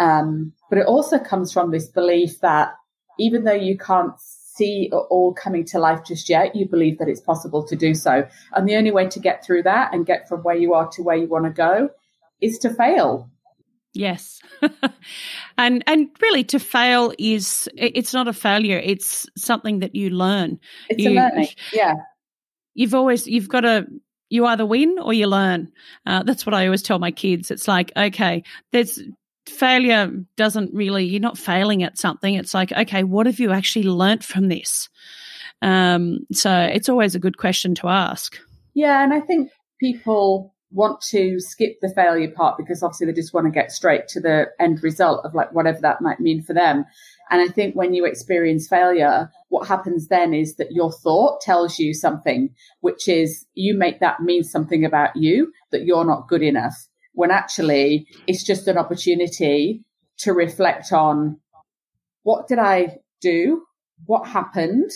um, 0.00 0.54
but 0.70 0.78
it 0.78 0.86
also 0.86 1.18
comes 1.18 1.52
from 1.52 1.70
this 1.70 1.86
belief 1.86 2.40
that 2.40 2.72
even 3.18 3.44
though 3.44 3.52
you 3.52 3.76
can't 3.76 4.18
see 4.18 4.88
it 4.90 4.94
all 4.94 5.34
coming 5.34 5.64
to 5.66 5.78
life 5.78 6.00
just 6.06 6.28
yet 6.28 6.56
you 6.56 6.66
believe 6.66 6.98
that 6.98 7.08
it's 7.08 7.20
possible 7.20 7.62
to 7.66 7.76
do 7.76 7.94
so. 7.94 8.26
And 8.54 8.66
the 8.68 8.76
only 8.76 8.90
way 8.90 9.06
to 9.08 9.20
get 9.20 9.44
through 9.44 9.64
that 9.64 9.92
and 9.92 10.06
get 10.06 10.26
from 10.26 10.40
where 10.40 10.56
you 10.56 10.72
are 10.72 10.88
to 10.92 11.02
where 11.02 11.16
you 11.16 11.28
want 11.28 11.44
to 11.44 11.50
go 11.50 11.90
is 12.40 12.58
to 12.60 12.72
fail 12.72 13.30
Yes. 13.92 14.40
and 15.58 15.82
and 15.86 16.08
really 16.20 16.44
to 16.44 16.58
fail 16.58 17.12
is 17.18 17.68
it's 17.76 18.14
not 18.14 18.28
a 18.28 18.32
failure, 18.32 18.80
it's 18.82 19.26
something 19.36 19.80
that 19.80 19.94
you 19.94 20.10
learn. 20.10 20.60
It's 20.88 21.02
you, 21.02 21.10
a 21.10 21.14
learning. 21.14 21.48
Yeah. 21.72 21.94
You've 22.74 22.94
always 22.94 23.26
you've 23.26 23.48
got 23.48 23.62
to 23.62 23.86
you 24.28 24.46
either 24.46 24.64
win 24.64 24.96
or 25.00 25.12
you 25.12 25.26
learn. 25.26 25.72
Uh, 26.06 26.22
that's 26.22 26.46
what 26.46 26.54
I 26.54 26.66
always 26.66 26.82
tell 26.82 27.00
my 27.00 27.10
kids. 27.10 27.50
It's 27.50 27.66
like, 27.66 27.90
okay, 27.96 28.44
there's 28.70 29.00
failure 29.48 30.12
doesn't 30.36 30.72
really 30.72 31.04
you're 31.04 31.20
not 31.20 31.36
failing 31.36 31.82
at 31.82 31.98
something. 31.98 32.34
It's 32.34 32.54
like, 32.54 32.70
okay, 32.70 33.02
what 33.02 33.26
have 33.26 33.40
you 33.40 33.50
actually 33.50 33.84
learnt 33.84 34.22
from 34.22 34.48
this? 34.48 34.88
Um, 35.62 36.26
so 36.32 36.52
it's 36.52 36.88
always 36.88 37.16
a 37.16 37.20
good 37.20 37.36
question 37.36 37.74
to 37.76 37.88
ask. 37.88 38.38
Yeah, 38.72 39.02
and 39.02 39.12
I 39.12 39.20
think 39.20 39.50
people 39.80 40.54
want 40.72 41.00
to 41.00 41.40
skip 41.40 41.80
the 41.80 41.92
failure 41.94 42.30
part 42.30 42.56
because 42.56 42.82
obviously 42.82 43.06
they 43.06 43.12
just 43.12 43.34
want 43.34 43.46
to 43.46 43.50
get 43.50 43.72
straight 43.72 44.06
to 44.08 44.20
the 44.20 44.46
end 44.60 44.82
result 44.82 45.24
of 45.24 45.34
like 45.34 45.52
whatever 45.52 45.80
that 45.80 46.00
might 46.00 46.20
mean 46.20 46.42
for 46.42 46.54
them. 46.54 46.84
And 47.30 47.40
I 47.40 47.52
think 47.52 47.74
when 47.74 47.92
you 47.94 48.04
experience 48.04 48.68
failure, 48.68 49.30
what 49.48 49.68
happens 49.68 50.08
then 50.08 50.32
is 50.32 50.56
that 50.56 50.72
your 50.72 50.92
thought 50.92 51.40
tells 51.40 51.78
you 51.78 51.92
something, 51.94 52.50
which 52.80 53.08
is 53.08 53.46
you 53.54 53.76
make 53.76 54.00
that 54.00 54.20
mean 54.20 54.44
something 54.44 54.84
about 54.84 55.16
you, 55.16 55.52
that 55.72 55.84
you're 55.84 56.04
not 56.04 56.28
good 56.28 56.42
enough, 56.42 56.88
when 57.12 57.30
actually 57.30 58.06
it's 58.26 58.44
just 58.44 58.68
an 58.68 58.78
opportunity 58.78 59.84
to 60.18 60.32
reflect 60.32 60.92
on 60.92 61.40
what 62.22 62.46
did 62.46 62.58
I 62.58 62.98
do? 63.20 63.62
What 64.06 64.28
happened? 64.28 64.90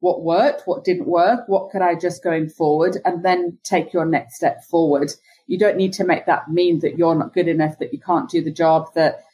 What 0.00 0.22
worked, 0.22 0.62
what 0.66 0.84
didn't 0.84 1.06
work, 1.06 1.40
what 1.46 1.70
could 1.70 1.82
I 1.82 1.94
just 1.94 2.24
going 2.24 2.48
forward, 2.48 2.98
and 3.04 3.24
then 3.24 3.58
take 3.62 3.92
your 3.92 4.06
next 4.06 4.36
step 4.36 4.64
forward. 4.64 5.12
You 5.46 5.58
don't 5.58 5.76
need 5.76 5.92
to 5.94 6.04
make 6.04 6.26
that 6.26 6.48
mean 6.48 6.80
that 6.80 6.96
you're 6.98 7.14
not 7.14 7.34
good 7.34 7.48
enough, 7.48 7.78
that 7.78 7.92
you 7.92 8.00
can't 8.00 8.30
do 8.30 8.42
the 8.42 8.52
job, 8.52 8.88
that 8.94 9.24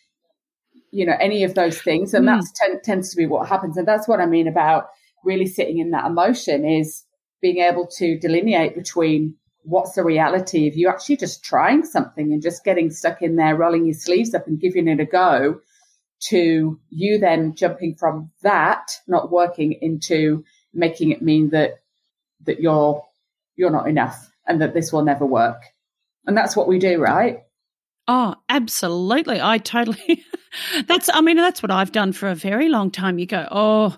you 0.90 1.06
know 1.06 1.16
any 1.20 1.44
of 1.44 1.54
those 1.54 1.80
things, 1.80 2.14
and 2.14 2.26
mm. 2.26 2.40
that 2.40 2.84
tends 2.84 3.10
to 3.10 3.16
be 3.16 3.26
what 3.26 3.48
happens. 3.48 3.76
And 3.76 3.86
that's 3.86 4.08
what 4.08 4.20
I 4.20 4.26
mean 4.26 4.48
about 4.48 4.88
really 5.24 5.46
sitting 5.46 5.78
in 5.78 5.90
that 5.90 6.06
emotion 6.06 6.64
is 6.64 7.04
being 7.40 7.58
able 7.58 7.86
to 7.98 8.18
delineate 8.18 8.74
between 8.74 9.36
what's 9.62 9.92
the 9.92 10.04
reality 10.04 10.68
of 10.68 10.76
you 10.76 10.88
actually 10.88 11.16
just 11.16 11.44
trying 11.44 11.84
something 11.84 12.32
and 12.32 12.42
just 12.42 12.64
getting 12.64 12.90
stuck 12.90 13.20
in 13.20 13.36
there, 13.36 13.56
rolling 13.56 13.84
your 13.84 13.94
sleeves 13.94 14.34
up 14.34 14.46
and 14.46 14.60
giving 14.60 14.86
it 14.86 15.00
a 15.00 15.04
go, 15.04 15.60
to 16.18 16.80
you 16.90 17.18
then 17.18 17.54
jumping 17.54 17.94
from 17.94 18.30
that 18.42 18.88
not 19.06 19.30
working 19.30 19.72
into 19.80 20.44
making 20.76 21.10
it 21.10 21.22
mean 21.22 21.50
that 21.50 21.80
that 22.44 22.60
you're 22.60 23.04
you're 23.56 23.70
not 23.70 23.88
enough 23.88 24.30
and 24.46 24.60
that 24.60 24.74
this 24.74 24.92
will 24.92 25.02
never 25.02 25.26
work. 25.26 25.62
And 26.26 26.36
that's 26.36 26.56
what 26.56 26.68
we 26.68 26.78
do, 26.78 27.00
right? 27.00 27.45
Oh, 28.08 28.34
absolutely. 28.48 29.40
I 29.40 29.58
totally 29.58 30.24
That's 30.86 31.10
I 31.12 31.20
mean 31.20 31.36
that's 31.36 31.62
what 31.62 31.70
I've 31.70 31.92
done 31.92 32.12
for 32.12 32.28
a 32.28 32.34
very 32.34 32.68
long 32.68 32.90
time. 32.90 33.18
You 33.18 33.26
go, 33.26 33.46
"Oh, 33.50 33.96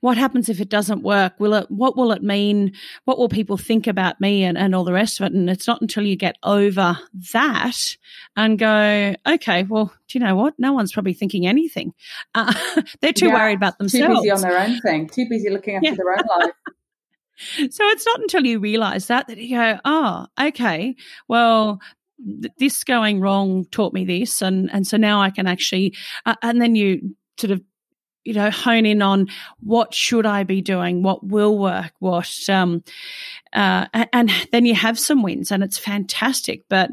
what 0.00 0.16
happens 0.16 0.48
if 0.48 0.60
it 0.60 0.68
doesn't 0.68 1.02
work? 1.02 1.34
Will 1.38 1.54
it 1.54 1.70
what 1.70 1.96
will 1.96 2.12
it 2.12 2.22
mean? 2.22 2.72
What 3.04 3.18
will 3.18 3.28
people 3.28 3.56
think 3.56 3.86
about 3.86 4.20
me 4.20 4.44
and 4.44 4.56
and 4.56 4.74
all 4.74 4.84
the 4.84 4.92
rest 4.92 5.20
of 5.20 5.26
it?" 5.26 5.32
And 5.32 5.48
it's 5.50 5.66
not 5.66 5.80
until 5.80 6.04
you 6.04 6.16
get 6.16 6.36
over 6.42 6.98
that 7.32 7.96
and 8.36 8.58
go, 8.58 9.14
"Okay, 9.26 9.64
well, 9.64 9.92
do 10.08 10.18
you 10.18 10.24
know 10.24 10.36
what? 10.36 10.54
No 10.58 10.72
one's 10.72 10.92
probably 10.92 11.14
thinking 11.14 11.46
anything. 11.46 11.92
Uh, 12.32 12.52
they're 13.00 13.12
too 13.12 13.26
yeah, 13.26 13.34
worried 13.34 13.56
about 13.56 13.76
themselves. 13.78 14.06
Too 14.06 14.14
busy 14.14 14.30
on 14.30 14.40
their 14.40 14.58
own 14.58 14.80
thing. 14.80 15.08
Too 15.08 15.26
busy 15.28 15.50
looking 15.50 15.76
after 15.76 15.88
yeah. 15.88 15.94
their 15.96 16.12
own 16.12 16.40
life." 16.40 16.54
So 17.70 17.86
it's 17.88 18.04
not 18.04 18.20
until 18.20 18.44
you 18.44 18.58
realize 18.58 19.06
that 19.06 19.28
that 19.28 19.38
you 19.38 19.56
go, 19.56 19.78
oh, 19.86 20.26
okay, 20.38 20.94
well, 21.26 21.80
this 22.58 22.84
going 22.84 23.20
wrong 23.20 23.64
taught 23.66 23.92
me 23.92 24.04
this 24.04 24.42
and 24.42 24.70
and 24.72 24.86
so 24.86 24.96
now 24.96 25.20
i 25.20 25.30
can 25.30 25.46
actually 25.46 25.94
uh, 26.26 26.34
and 26.42 26.60
then 26.60 26.74
you 26.74 27.14
sort 27.38 27.50
of 27.50 27.60
you 28.24 28.34
know 28.34 28.50
hone 28.50 28.84
in 28.86 29.00
on 29.02 29.26
what 29.60 29.94
should 29.94 30.26
i 30.26 30.44
be 30.44 30.60
doing 30.60 31.02
what 31.02 31.24
will 31.26 31.58
work 31.58 31.92
what 31.98 32.30
um 32.48 32.82
uh 33.52 33.86
and, 33.92 34.08
and 34.12 34.30
then 34.52 34.66
you 34.66 34.74
have 34.74 34.98
some 34.98 35.22
wins 35.22 35.50
and 35.50 35.62
it's 35.62 35.78
fantastic 35.78 36.64
but 36.68 36.90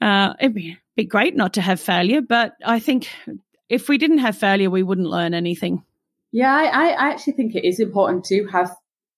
uh 0.00 0.34
it'd 0.40 0.54
be, 0.54 0.76
be 0.96 1.04
great 1.04 1.34
not 1.34 1.54
to 1.54 1.60
have 1.62 1.80
failure 1.80 2.20
but 2.20 2.54
i 2.64 2.78
think 2.78 3.08
if 3.68 3.88
we 3.88 3.96
didn't 3.96 4.18
have 4.18 4.36
failure 4.36 4.68
we 4.68 4.82
wouldn't 4.82 5.08
learn 5.08 5.32
anything. 5.32 5.82
Yeah 6.32 6.54
i 6.54 6.90
i 6.90 7.10
actually 7.10 7.32
think 7.32 7.54
it 7.54 7.66
is 7.66 7.80
important 7.80 8.24
to 8.26 8.46
have 8.48 8.70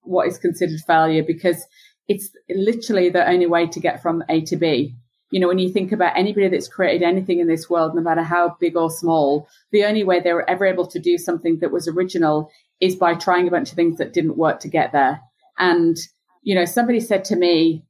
what 0.02 0.28
is 0.28 0.38
considered 0.38 0.80
failure 0.86 1.24
because 1.26 1.66
it's 2.06 2.30
literally 2.48 3.08
the 3.08 3.26
only 3.26 3.46
way 3.46 3.66
to 3.66 3.80
get 3.80 4.02
from 4.02 4.22
a 4.28 4.42
to 4.42 4.56
b 4.56 4.94
you 5.34 5.40
know, 5.40 5.48
when 5.48 5.58
you 5.58 5.68
think 5.68 5.90
about 5.90 6.16
anybody 6.16 6.46
that's 6.46 6.68
created 6.68 7.02
anything 7.04 7.40
in 7.40 7.48
this 7.48 7.68
world, 7.68 7.92
no 7.96 8.00
matter 8.00 8.22
how 8.22 8.56
big 8.60 8.76
or 8.76 8.88
small, 8.88 9.48
the 9.72 9.84
only 9.84 10.04
way 10.04 10.20
they 10.20 10.32
were 10.32 10.48
ever 10.48 10.64
able 10.64 10.86
to 10.86 11.00
do 11.00 11.18
something 11.18 11.58
that 11.58 11.72
was 11.72 11.88
original 11.88 12.52
is 12.80 12.94
by 12.94 13.14
trying 13.14 13.48
a 13.48 13.50
bunch 13.50 13.70
of 13.70 13.74
things 13.74 13.98
that 13.98 14.12
didn't 14.12 14.36
work 14.36 14.60
to 14.60 14.68
get 14.68 14.92
there. 14.92 15.20
And, 15.58 15.96
you 16.44 16.54
know, 16.54 16.64
somebody 16.64 17.00
said 17.00 17.24
to 17.24 17.34
me, 17.34 17.84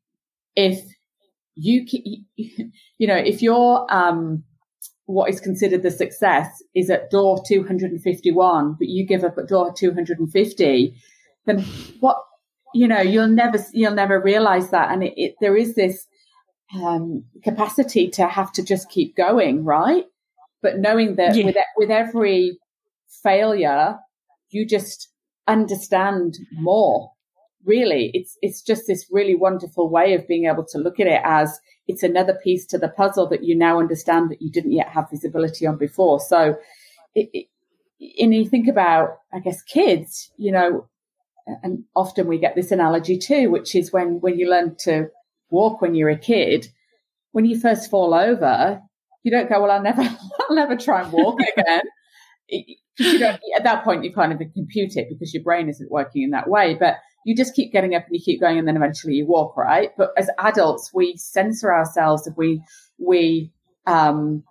if 0.56 0.86
you, 1.54 1.84
you 2.36 3.06
know, 3.06 3.14
if 3.14 3.42
your, 3.42 3.92
um, 3.92 4.42
what 5.04 5.28
is 5.28 5.38
considered 5.38 5.82
the 5.82 5.90
success 5.90 6.48
is 6.74 6.88
at 6.88 7.10
door 7.10 7.42
251, 7.46 8.76
but 8.78 8.88
you 8.88 9.06
give 9.06 9.22
up 9.22 9.36
at 9.36 9.48
door 9.48 9.70
250, 9.76 10.94
then 11.44 11.60
what, 12.00 12.16
you 12.72 12.88
know, 12.88 13.02
you'll 13.02 13.28
never, 13.28 13.58
you'll 13.74 13.92
never 13.92 14.18
realize 14.18 14.70
that. 14.70 14.90
And 14.90 15.04
it, 15.04 15.12
it, 15.18 15.34
there 15.42 15.58
is 15.58 15.74
this, 15.74 16.06
um, 16.74 17.24
capacity 17.42 18.08
to 18.10 18.26
have 18.26 18.52
to 18.52 18.62
just 18.62 18.90
keep 18.90 19.16
going, 19.16 19.64
right? 19.64 20.04
But 20.62 20.78
knowing 20.78 21.16
that 21.16 21.36
yeah. 21.36 21.46
with 21.46 21.56
with 21.76 21.90
every 21.90 22.58
failure, 23.22 23.98
you 24.50 24.66
just 24.66 25.08
understand 25.46 26.38
more. 26.52 27.10
Really, 27.64 28.10
it's 28.14 28.36
it's 28.42 28.62
just 28.62 28.86
this 28.86 29.06
really 29.10 29.34
wonderful 29.34 29.90
way 29.90 30.14
of 30.14 30.28
being 30.28 30.46
able 30.46 30.64
to 30.66 30.78
look 30.78 31.00
at 31.00 31.06
it 31.06 31.20
as 31.24 31.58
it's 31.86 32.02
another 32.02 32.38
piece 32.42 32.66
to 32.66 32.78
the 32.78 32.88
puzzle 32.88 33.28
that 33.28 33.44
you 33.44 33.56
now 33.56 33.78
understand 33.78 34.30
that 34.30 34.40
you 34.40 34.50
didn't 34.50 34.72
yet 34.72 34.88
have 34.88 35.10
visibility 35.10 35.66
on 35.66 35.76
before. 35.76 36.18
So, 36.20 36.56
it, 37.14 37.28
it, 37.32 37.46
and 38.18 38.34
you 38.34 38.48
think 38.48 38.68
about, 38.68 39.18
I 39.32 39.40
guess, 39.40 39.62
kids, 39.62 40.30
you 40.36 40.52
know, 40.52 40.88
and 41.62 41.84
often 41.94 42.26
we 42.26 42.38
get 42.38 42.54
this 42.54 42.70
analogy 42.70 43.18
too, 43.18 43.50
which 43.50 43.74
is 43.74 43.92
when, 43.92 44.20
when 44.20 44.38
you 44.38 44.48
learn 44.48 44.76
to 44.80 45.08
walk 45.50 45.80
when 45.80 45.94
you're 45.94 46.10
a 46.10 46.18
kid, 46.18 46.68
when 47.32 47.44
you 47.44 47.58
first 47.58 47.90
fall 47.90 48.14
over, 48.14 48.80
you 49.22 49.30
don't 49.30 49.48
go, 49.48 49.60
well, 49.60 49.70
I'll 49.70 49.82
never, 49.82 50.02
I'll 50.40 50.56
never 50.56 50.76
try 50.76 51.02
and 51.02 51.12
walk 51.12 51.40
again. 51.40 51.82
you 52.48 53.18
don't, 53.18 53.40
at 53.56 53.64
that 53.64 53.84
point, 53.84 54.04
you 54.04 54.12
kind 54.12 54.32
of 54.32 54.38
compute 54.54 54.96
it 54.96 55.08
because 55.08 55.34
your 55.34 55.42
brain 55.42 55.68
isn't 55.68 55.90
working 55.90 56.22
in 56.22 56.30
that 56.30 56.48
way. 56.48 56.76
But 56.78 56.96
you 57.24 57.34
just 57.34 57.54
keep 57.54 57.72
getting 57.72 57.94
up 57.94 58.04
and 58.06 58.14
you 58.14 58.20
keep 58.22 58.40
going, 58.40 58.58
and 58.58 58.68
then 58.68 58.76
eventually 58.76 59.14
you 59.14 59.26
walk, 59.26 59.56
right? 59.56 59.90
But 59.96 60.10
as 60.16 60.28
adults, 60.38 60.92
we 60.92 61.16
censor 61.16 61.72
ourselves 61.72 62.26
if 62.26 62.36
we 62.36 62.62
we 62.98 63.50
um, 63.86 64.44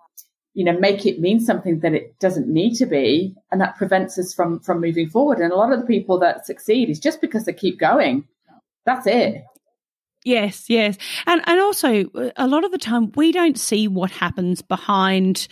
you 0.54 0.64
know 0.64 0.78
make 0.78 1.06
it 1.06 1.20
mean 1.20 1.40
something 1.40 1.80
that 1.80 1.94
it 1.94 2.18
doesn't 2.18 2.48
need 2.48 2.74
to 2.74 2.86
be, 2.86 3.34
and 3.50 3.60
that 3.60 3.76
prevents 3.76 4.18
us 4.18 4.34
from 4.34 4.60
from 4.60 4.80
moving 4.80 5.08
forward. 5.08 5.38
And 5.38 5.52
a 5.52 5.56
lot 5.56 5.72
of 5.72 5.80
the 5.80 5.86
people 5.86 6.18
that 6.18 6.46
succeed 6.46 6.90
is 6.90 6.98
just 6.98 7.20
because 7.20 7.44
they 7.44 7.52
keep 7.52 7.78
going. 7.78 8.26
That's 8.84 9.06
it. 9.06 9.44
Yes, 10.24 10.70
yes. 10.70 10.96
And 11.26 11.42
and 11.46 11.60
also 11.60 12.06
a 12.36 12.48
lot 12.48 12.64
of 12.64 12.72
the 12.72 12.78
time 12.78 13.12
we 13.14 13.30
don't 13.30 13.58
see 13.58 13.88
what 13.88 14.10
happens 14.10 14.62
behind 14.62 15.46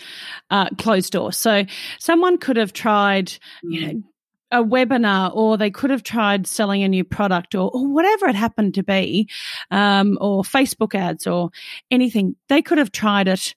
uh, 0.50 0.70
closed 0.78 1.12
doors. 1.12 1.36
So 1.36 1.64
someone 1.98 2.38
could 2.38 2.56
have 2.56 2.72
tried, 2.72 3.32
you 3.62 3.80
mm. 3.80 3.92
know, 3.92 4.02
a 4.50 4.64
webinar 4.64 5.34
or 5.34 5.56
they 5.56 5.70
could 5.70 5.90
have 5.90 6.02
tried 6.02 6.46
selling 6.46 6.82
a 6.82 6.88
new 6.88 7.04
product 7.04 7.54
or, 7.54 7.70
or 7.72 7.86
whatever 7.86 8.28
it 8.28 8.34
happened 8.34 8.74
to 8.74 8.82
be, 8.82 9.28
um, 9.70 10.16
or 10.20 10.42
Facebook 10.42 10.94
ads 10.94 11.26
or 11.26 11.50
anything. 11.90 12.36
They 12.48 12.62
could 12.62 12.78
have 12.78 12.92
tried 12.92 13.28
it 13.28 13.54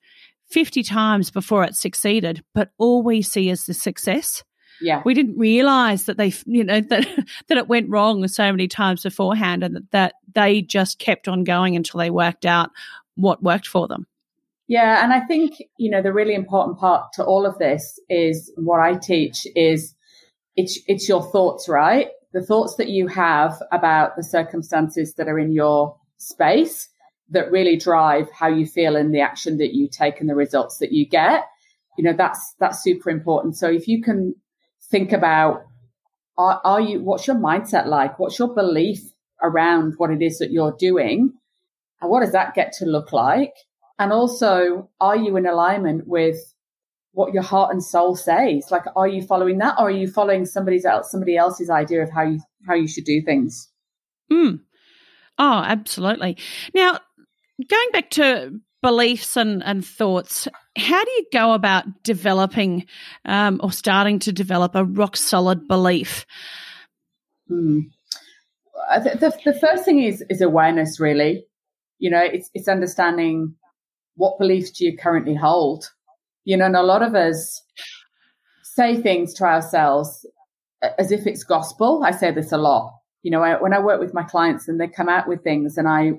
50 0.49 0.83
times 0.83 1.31
before 1.31 1.63
it 1.63 1.75
succeeded, 1.75 2.43
but 2.53 2.71
all 2.77 3.03
we 3.03 3.21
see 3.21 3.49
is 3.49 3.65
the 3.65 3.73
success. 3.73 4.43
Yeah. 4.81 5.01
We 5.05 5.13
didn't 5.13 5.37
realize 5.37 6.05
that 6.05 6.17
they, 6.17 6.33
you 6.45 6.63
know, 6.63 6.81
that, 6.81 7.07
that 7.47 7.57
it 7.57 7.67
went 7.67 7.89
wrong 7.89 8.27
so 8.27 8.51
many 8.51 8.67
times 8.67 9.03
beforehand 9.03 9.63
and 9.63 9.75
that, 9.75 9.91
that 9.91 10.13
they 10.33 10.61
just 10.61 10.99
kept 10.99 11.27
on 11.27 11.43
going 11.43 11.75
until 11.75 11.99
they 11.99 12.09
worked 12.09 12.45
out 12.45 12.71
what 13.15 13.43
worked 13.43 13.67
for 13.67 13.87
them. 13.87 14.05
Yeah. 14.67 15.03
And 15.03 15.13
I 15.13 15.19
think, 15.21 15.61
you 15.77 15.91
know, 15.91 16.01
the 16.01 16.13
really 16.13 16.33
important 16.33 16.79
part 16.79 17.13
to 17.13 17.23
all 17.23 17.45
of 17.45 17.57
this 17.59 17.99
is 18.09 18.51
what 18.55 18.79
I 18.79 18.95
teach 18.95 19.45
is 19.55 19.93
it's, 20.55 20.79
it's 20.87 21.07
your 21.07 21.21
thoughts, 21.31 21.69
right? 21.69 22.07
The 22.33 22.41
thoughts 22.41 22.75
that 22.75 22.89
you 22.89 23.07
have 23.07 23.61
about 23.71 24.15
the 24.15 24.23
circumstances 24.23 25.13
that 25.15 25.27
are 25.27 25.39
in 25.39 25.51
your 25.51 25.95
space 26.17 26.89
that 27.29 27.51
really 27.51 27.77
drive 27.77 28.27
how 28.31 28.47
you 28.47 28.65
feel 28.65 28.95
and 28.95 29.13
the 29.13 29.21
action 29.21 29.57
that 29.57 29.73
you 29.73 29.87
take 29.87 30.19
and 30.19 30.29
the 30.29 30.35
results 30.35 30.79
that 30.79 30.91
you 30.91 31.07
get. 31.07 31.45
You 31.97 32.03
know, 32.03 32.13
that's, 32.13 32.55
that's 32.59 32.83
super 32.83 33.09
important. 33.09 33.55
So 33.55 33.69
if 33.69 33.87
you 33.87 34.01
can 34.01 34.35
think 34.89 35.11
about, 35.11 35.63
are, 36.37 36.61
are 36.63 36.81
you, 36.81 37.01
what's 37.01 37.27
your 37.27 37.37
mindset 37.37 37.87
like? 37.87 38.19
What's 38.19 38.39
your 38.39 38.53
belief 38.53 39.01
around 39.41 39.93
what 39.97 40.11
it 40.11 40.21
is 40.21 40.39
that 40.39 40.51
you're 40.51 40.75
doing? 40.77 41.33
And 42.01 42.11
what 42.11 42.21
does 42.21 42.33
that 42.33 42.55
get 42.55 42.73
to 42.79 42.85
look 42.85 43.13
like? 43.13 43.53
And 43.97 44.11
also, 44.11 44.89
are 44.99 45.15
you 45.15 45.37
in 45.37 45.45
alignment 45.45 46.07
with 46.07 46.37
what 47.15 47.33
your 47.33 47.43
heart 47.43 47.71
and 47.71 47.83
soul 47.83 48.15
says. 48.15 48.67
Like, 48.69 48.83
are 48.95 49.07
you 49.07 49.21
following 49.23 49.57
that, 49.59 49.75
or 49.79 49.87
are 49.87 49.91
you 49.91 50.07
following 50.07 50.45
somebody's 50.45 50.85
else 50.85 51.09
somebody 51.09 51.37
else's 51.37 51.69
idea 51.69 52.03
of 52.03 52.11
how 52.11 52.23
you 52.23 52.39
how 52.67 52.75
you 52.75 52.87
should 52.87 53.05
do 53.05 53.21
things? 53.21 53.71
Hmm. 54.29 54.57
Oh, 55.37 55.63
absolutely. 55.65 56.37
Now, 56.73 56.99
going 57.67 57.89
back 57.91 58.09
to 58.11 58.59
beliefs 58.85 59.35
and, 59.35 59.63
and 59.63 59.85
thoughts, 59.85 60.47
how 60.77 61.03
do 61.03 61.11
you 61.11 61.25
go 61.31 61.53
about 61.53 62.03
developing 62.03 62.85
um, 63.25 63.59
or 63.63 63.71
starting 63.71 64.19
to 64.19 64.31
develop 64.31 64.75
a 64.75 64.85
rock 64.85 65.17
solid 65.17 65.67
belief? 65.67 66.25
Hmm. 67.47 67.79
The, 69.03 69.37
the, 69.43 69.53
first 69.53 69.85
thing 69.85 70.03
is 70.03 70.23
is 70.29 70.41
awareness. 70.41 70.99
Really, 70.99 71.45
you 71.97 72.11
know, 72.11 72.21
it's 72.21 72.49
it's 72.53 72.67
understanding 72.67 73.55
what 74.15 74.37
beliefs 74.37 74.71
do 74.71 74.85
you 74.85 74.95
currently 74.95 75.33
hold 75.33 75.89
you 76.45 76.55
know, 76.55 76.65
and 76.65 76.75
a 76.75 76.83
lot 76.83 77.01
of 77.01 77.15
us 77.15 77.61
say 78.63 79.01
things 79.01 79.33
to 79.33 79.43
ourselves 79.43 80.25
as 80.99 81.11
if 81.11 81.25
it's 81.25 81.43
gospel. 81.43 82.03
I 82.05 82.11
say 82.11 82.31
this 82.31 82.51
a 82.51 82.57
lot. 82.57 82.93
You 83.23 83.31
know, 83.31 83.41
I, 83.41 83.59
when 83.59 83.73
I 83.73 83.79
work 83.79 83.99
with 83.99 84.13
my 84.13 84.23
clients 84.23 84.67
and 84.67 84.79
they 84.79 84.87
come 84.87 85.09
out 85.09 85.27
with 85.27 85.43
things 85.43 85.77
and 85.77 85.87
I 85.87 86.11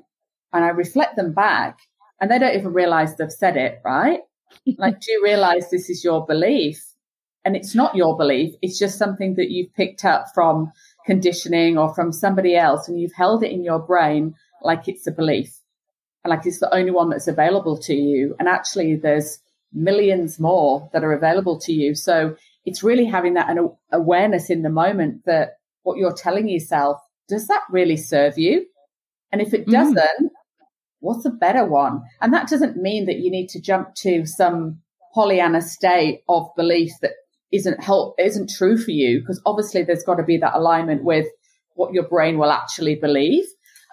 and 0.53 0.64
I 0.64 0.69
reflect 0.69 1.17
them 1.17 1.33
back 1.33 1.79
and 2.20 2.31
they 2.31 2.38
don't 2.38 2.55
even 2.55 2.72
realize 2.72 3.16
they've 3.16 3.31
said 3.31 3.57
it, 3.57 3.81
right? 3.85 4.20
like, 4.79 5.00
do 5.00 5.12
you 5.12 5.20
realize 5.22 5.70
this 5.70 5.90
is 5.90 6.05
your 6.05 6.24
belief? 6.26 6.83
And 7.44 7.55
it's 7.55 7.74
not 7.74 7.94
your 7.94 8.16
belief. 8.16 8.55
It's 8.62 8.79
just 8.79 8.98
something 8.98 9.35
that 9.37 9.50
you've 9.50 9.72
picked 9.74 10.05
up 10.05 10.26
from 10.35 10.72
conditioning 11.05 11.79
or 11.79 11.94
from 11.94 12.12
somebody 12.12 12.57
else 12.57 12.88
and 12.88 13.00
you've 13.00 13.12
held 13.12 13.44
it 13.44 13.52
in 13.52 13.62
your 13.62 13.79
brain 13.79 14.35
like 14.62 14.88
it's 14.88 15.07
a 15.07 15.12
belief 15.12 15.61
and 16.24 16.31
like 16.31 16.44
it's 16.44 16.59
the 16.59 16.74
only 16.74 16.90
one 16.90 17.09
that's 17.09 17.29
available 17.29 17.79
to 17.79 17.94
you. 17.94 18.35
And 18.40 18.48
actually 18.48 18.96
there's 18.96 19.38
millions 19.72 20.40
more 20.40 20.90
that 20.92 21.05
are 21.05 21.12
available 21.12 21.59
to 21.61 21.72
you. 21.72 21.94
So 21.94 22.37
it's 22.64 22.83
really 22.83 23.05
having 23.05 23.35
that 23.35 23.48
an 23.48 23.70
awareness 23.92 24.50
in 24.50 24.62
the 24.62 24.70
moment 24.70 25.24
that 25.26 25.59
what 25.85 25.98
you're 25.98 26.12
telling 26.12 26.48
yourself, 26.48 26.98
does 27.29 27.46
that 27.46 27.62
really 27.70 27.96
serve 27.96 28.38
you? 28.38 28.66
And 29.31 29.40
if 29.40 29.55
it 29.55 29.66
mm. 29.66 29.72
doesn't, 29.72 29.96
mm. 29.96 30.29
What's 31.07 31.25
a 31.25 31.31
better 31.31 31.64
one? 31.64 32.03
And 32.21 32.33
that 32.35 32.49
doesn't 32.49 32.77
mean 32.77 33.07
that 33.07 33.19
you 33.21 33.31
need 33.31 33.49
to 33.51 33.61
jump 33.61 33.95
to 34.03 34.27
some 34.27 34.81
Pollyanna 35.14 35.62
state 35.62 36.23
of 36.29 36.49
belief 36.57 36.92
that 37.01 37.12
isn't 37.53 37.83
help 37.83 38.16
isn't 38.19 38.51
true 38.51 38.77
for 38.77 38.90
you 38.90 39.21
because 39.21 39.40
obviously 39.47 39.83
there's 39.83 40.03
got 40.03 40.16
to 40.16 40.25
be 40.25 40.37
that 40.38 40.55
alignment 40.55 41.05
with 41.05 41.27
what 41.75 41.95
your 41.95 42.07
brain 42.09 42.38
will 42.38 42.51
actually 42.51 42.97
believe. 42.97 43.45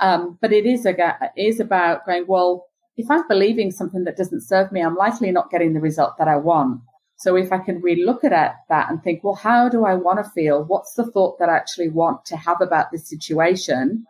Um, 0.01 0.37
but 0.41 0.51
it 0.51 0.65
is 0.65 0.85
a, 0.85 1.15
is 1.37 1.59
about 1.59 2.05
going 2.05 2.25
well 2.27 2.65
if 2.95 3.09
I'm 3.09 3.27
believing 3.27 3.71
something 3.71 4.03
that 4.03 4.17
doesn't 4.17 4.47
serve 4.47 4.71
me, 4.71 4.81
I'm 4.81 4.95
likely 4.95 5.31
not 5.31 5.49
getting 5.49 5.73
the 5.73 5.79
result 5.79 6.13
that 6.19 6.27
I 6.27 6.35
want. 6.35 6.81
So 7.17 7.35
if 7.35 7.51
I 7.51 7.57
can 7.57 7.81
really 7.81 8.03
look 8.03 8.23
at 8.23 8.31
that 8.31 8.89
and 8.89 9.01
think, 9.01 9.23
well, 9.23 9.35
how 9.35 9.69
do 9.69 9.85
I 9.85 9.95
want 9.95 10.23
to 10.23 10.29
feel? 10.31 10.63
What's 10.63 10.93
the 10.93 11.09
thought 11.09 11.39
that 11.39 11.49
I 11.49 11.55
actually 11.55 11.89
want 11.89 12.25
to 12.25 12.37
have 12.37 12.61
about 12.61 12.91
this 12.91 13.07
situation? 13.09 14.05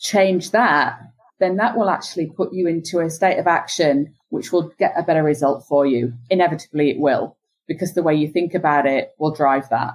Change 0.00 0.52
that, 0.52 0.98
then 1.40 1.56
that 1.56 1.76
will 1.76 1.90
actually 1.90 2.26
put 2.26 2.52
you 2.52 2.66
into 2.68 3.00
a 3.00 3.10
state 3.10 3.38
of 3.38 3.46
action, 3.46 4.14
which 4.28 4.52
will 4.52 4.72
get 4.78 4.94
a 4.96 5.02
better 5.02 5.22
result 5.22 5.64
for 5.68 5.86
you. 5.86 6.12
Inevitably 6.30 6.90
it 6.90 6.98
will, 6.98 7.36
because 7.66 7.94
the 7.94 8.02
way 8.02 8.14
you 8.14 8.28
think 8.28 8.54
about 8.54 8.86
it 8.86 9.12
will 9.18 9.34
drive 9.34 9.68
that. 9.70 9.92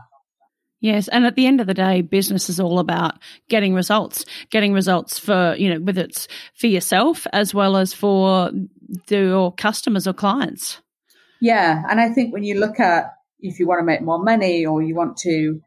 Yes, 0.82 1.10
and 1.10 1.26
at 1.26 1.36
the 1.36 1.46
end 1.46 1.60
of 1.60 1.68
the 1.68 1.74
day, 1.74 2.02
business 2.02 2.50
is 2.50 2.60
all 2.60 2.80
about 2.80 3.16
getting 3.50 3.74
results, 3.74 4.24
getting 4.50 4.74
results 4.74 5.20
for 5.20 5.56
you 5.58 5.74
know 5.74 5.80
whether 5.82 6.02
it's 6.02 6.28
for 6.56 6.68
yourself 6.68 7.28
as 7.34 7.54
well 7.54 7.76
as 7.76 7.94
for 7.94 8.52
your 9.10 9.54
customers 9.54 10.08
or 10.08 10.14
clients. 10.14 10.82
Yeah, 11.42 11.84
and 11.90 12.00
I 12.00 12.10
think 12.10 12.34
when 12.34 12.44
you 12.44 12.60
look 12.60 12.80
at 12.80 13.14
if 13.42 13.60
you 13.60 13.68
want 13.68 13.80
to 13.80 13.86
make 13.86 14.02
more 14.02 14.24
money 14.24 14.66
or 14.66 14.82
you 14.82 14.96
want 14.96 15.18
to 15.18 15.62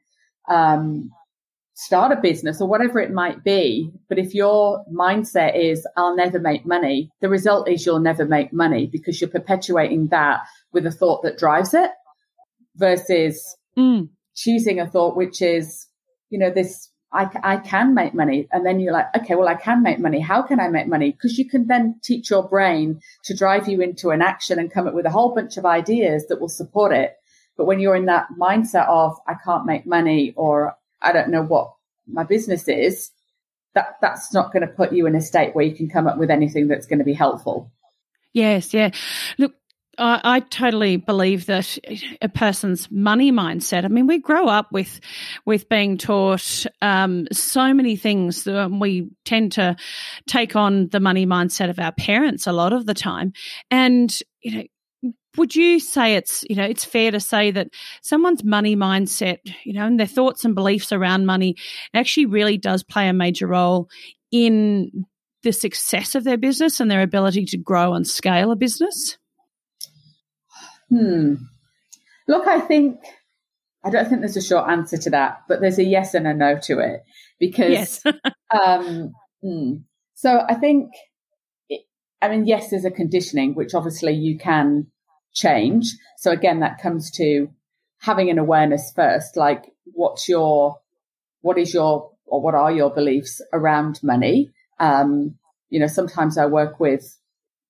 um, 0.49 1.11
start 1.85 2.13
a 2.13 2.21
business 2.21 2.61
or 2.61 2.69
whatever 2.69 3.01
it 3.01 3.13
might 3.13 3.43
be, 3.45 3.91
but 4.09 4.19
if 4.19 4.35
your 4.35 4.85
mindset 4.93 5.57
is 5.57 5.87
"I'll 5.97 6.17
never 6.17 6.39
make 6.39 6.65
money," 6.67 7.11
the 7.21 7.29
result 7.29 7.69
is 7.69 7.85
you'll 7.85 8.01
never 8.01 8.25
make 8.25 8.53
money 8.53 8.87
because 8.87 9.21
you're 9.21 9.31
perpetuating 9.31 10.09
that 10.09 10.41
with 10.73 10.87
a 10.87 10.91
thought 10.91 11.23
that 11.23 11.39
drives 11.39 11.75
it 11.75 11.91
versus. 12.77 13.57
Mm 13.77 14.09
choosing 14.35 14.81
a 14.81 14.89
thought 14.89 15.17
which 15.17 15.43
is, 15.43 15.87
you 16.31 16.39
know, 16.39 16.51
this, 16.51 16.91
I, 17.13 17.29
I 17.43 17.57
can 17.59 17.95
make 17.95 18.15
money. 18.15 18.49
And 18.53 18.65
then 18.65 18.81
you're 18.81 18.93
like, 18.93 19.15
okay, 19.17 19.35
well, 19.35 19.49
I 19.49 19.55
can 19.55 19.83
make 19.83 19.99
money. 19.99 20.21
How 20.21 20.43
can 20.43 20.61
I 20.61 20.69
make 20.69 20.89
money? 20.89 21.13
Because 21.13 21.39
you 21.39 21.49
can 21.49 21.67
then 21.67 22.01
teach 22.03 22.31
your 22.31 22.49
brain 22.49 23.01
to 23.25 23.37
drive 23.37 23.69
you 23.69 23.81
into 23.81 24.11
an 24.11 24.23
action 24.23 24.59
and 24.59 24.73
come 24.73 24.87
up 24.87 24.95
with 24.95 25.07
a 25.07 25.11
whole 25.11 25.35
bunch 25.35 25.57
of 25.57 25.67
ideas 25.67 26.27
that 26.29 26.41
will 26.41 26.49
support 26.49 26.93
it. 26.93 27.15
But 27.57 27.67
when 27.67 27.81
you're 27.81 27.97
in 27.97 28.07
that 28.07 28.29
mindset 28.41 28.89
of, 28.89 29.15
I 29.29 29.35
can't 29.45 29.67
make 29.67 29.87
money 29.87 30.33
or 30.37 30.75
I 31.03 31.13
don't 31.13 31.31
know 31.31 31.43
what 31.43 31.73
my 32.07 32.25
business 32.25 32.69
is, 32.69 33.11
that, 33.75 33.97
that's 34.01 34.33
not 34.35 34.53
going 34.53 34.67
to 34.67 34.73
put 34.73 34.93
you 34.93 35.07
in 35.07 35.15
a 35.15 35.21
state 35.21 35.55
where 35.55 35.65
you 35.65 35.75
can 35.75 35.89
come 35.89 36.07
up 36.07 36.19
with 36.19 36.31
anything 36.31 36.69
that's 36.69 36.87
going 36.87 36.99
to 36.99 37.05
be 37.05 37.15
helpful. 37.15 37.71
Yes, 38.33 38.73
yeah. 38.73 38.91
Look, 39.39 39.55
I, 39.99 40.21
I, 40.25 40.41
totally 40.41 40.97
believe 40.97 41.47
that 41.47 41.79
a 42.23 42.29
person's 42.29 42.91
money 42.91 43.31
mindset. 43.31 43.85
I 43.85 43.89
mean, 43.89 44.07
we 44.07 44.19
grow 44.19 44.47
up 44.47 44.73
with 44.73 45.01
with 45.45 45.69
being 45.69 45.99
taught 45.99 46.65
um, 46.81 47.27
so 47.31 47.75
many 47.75 47.97
things. 47.97 48.45
That 48.45 48.71
we 48.71 49.11
tend 49.27 49.53
to 49.53 49.77
take 50.27 50.57
on 50.57 50.89
the 50.89 51.01
money 51.01 51.27
mindset 51.27 51.69
of 51.69 51.79
our 51.79 51.93
parents 51.93 52.47
a 52.47 52.53
lot 52.53 52.73
of 52.73 52.87
the 52.87 52.95
time, 52.95 53.33
and 53.71 54.17
you 54.43 54.59
know. 54.59 54.65
Would 55.37 55.57
you 55.57 55.81
say 55.81 56.17
it's 56.17 56.45
you 56.49 56.57
know 56.57 56.65
it's 56.65 56.85
fair 56.85 57.11
to 57.11 57.21
say 57.21 57.51
that 57.51 57.69
someone's 58.03 58.45
money 58.45 58.77
mindset 58.77 59.39
you 59.65 59.73
know 59.73 59.87
and 59.87 59.99
their 59.99 60.07
thoughts 60.07 60.45
and 60.45 60.55
beliefs 60.55 60.93
around 60.93 61.25
money 61.25 61.57
actually 61.95 62.27
really 62.27 62.59
does 62.59 62.83
play 62.83 63.09
a 63.09 63.13
major 63.13 63.47
role 63.47 63.89
in 64.31 65.07
the 65.43 65.53
success 65.53 66.15
of 66.15 66.25
their 66.25 66.37
business 66.37 66.81
and 66.81 66.91
their 66.91 67.03
ability 67.03 67.45
to 67.47 67.57
grow 67.57 67.95
and 67.95 68.07
scale 68.07 68.51
a 68.51 68.57
business? 68.57 69.19
Hmm. 70.89 71.35
Look, 72.29 72.47
I 72.47 72.61
think 72.61 73.01
I 73.85 73.91
don't 73.91 74.09
think 74.09 74.21
there's 74.21 74.37
a 74.37 74.43
short 74.43 74.69
answer 74.69 74.97
to 74.97 75.11
that, 75.11 75.43
but 75.49 75.61
there's 75.61 75.79
a 75.79 75.85
yes 75.85 76.15
and 76.15 76.27
a 76.27 76.35
no 76.35 76.59
to 76.65 76.79
it 76.79 77.03
because, 77.41 77.71
yes. 77.71 78.03
um, 78.55 79.13
mm, 79.45 79.83
so 80.15 80.41
I 80.49 80.55
think, 80.55 80.91
I 82.21 82.29
mean, 82.29 82.47
yes, 82.47 82.71
there's 82.71 82.85
a 82.85 82.91
conditioning, 82.91 83.55
which 83.55 83.75
obviously 83.75 84.13
you 84.13 84.39
can 84.39 84.87
change. 85.35 85.97
So 86.19 86.31
again, 86.31 86.61
that 86.61 86.81
comes 86.81 87.11
to 87.13 87.49
having 88.01 88.31
an 88.31 88.39
awareness 88.39 88.93
first, 88.95 89.37
like 89.37 89.73
what's 89.85 90.29
your, 90.29 90.81
what 91.41 91.59
is 91.59 91.73
your, 91.73 92.11
or 92.27 92.41
what 92.41 92.55
are 92.55 92.73
your 92.73 92.91
beliefs 92.91 93.41
around 93.53 94.01
money? 94.03 94.51
Um, 94.79 95.37
you 95.71 95.81
know, 95.81 95.87
sometimes 95.87 96.39
I 96.39 96.47
work 96.47 96.81
with 96.81 97.17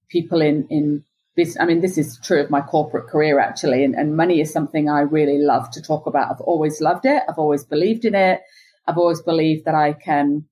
people 0.08 0.40
in, 0.40 0.66
in 0.70 1.04
this, 1.36 1.56
I 1.58 1.64
mean, 1.64 1.80
this 1.80 1.98
is 1.98 2.18
true 2.22 2.40
of 2.40 2.50
my 2.50 2.60
corporate 2.60 3.08
career 3.08 3.38
actually, 3.38 3.84
and, 3.84 3.94
and 3.94 4.16
money 4.16 4.40
is 4.40 4.52
something 4.52 4.88
I 4.88 5.00
really 5.00 5.38
love 5.38 5.70
to 5.72 5.82
talk 5.82 6.06
about. 6.06 6.30
I've 6.30 6.40
always 6.40 6.80
loved 6.80 7.06
it. 7.06 7.22
I've 7.28 7.38
always 7.38 7.64
believed 7.64 8.04
in 8.04 8.14
it. 8.14 8.40
I've 8.86 8.98
always 8.98 9.22
believed 9.22 9.64
that 9.66 9.74
I 9.74 9.92
can 9.92 10.46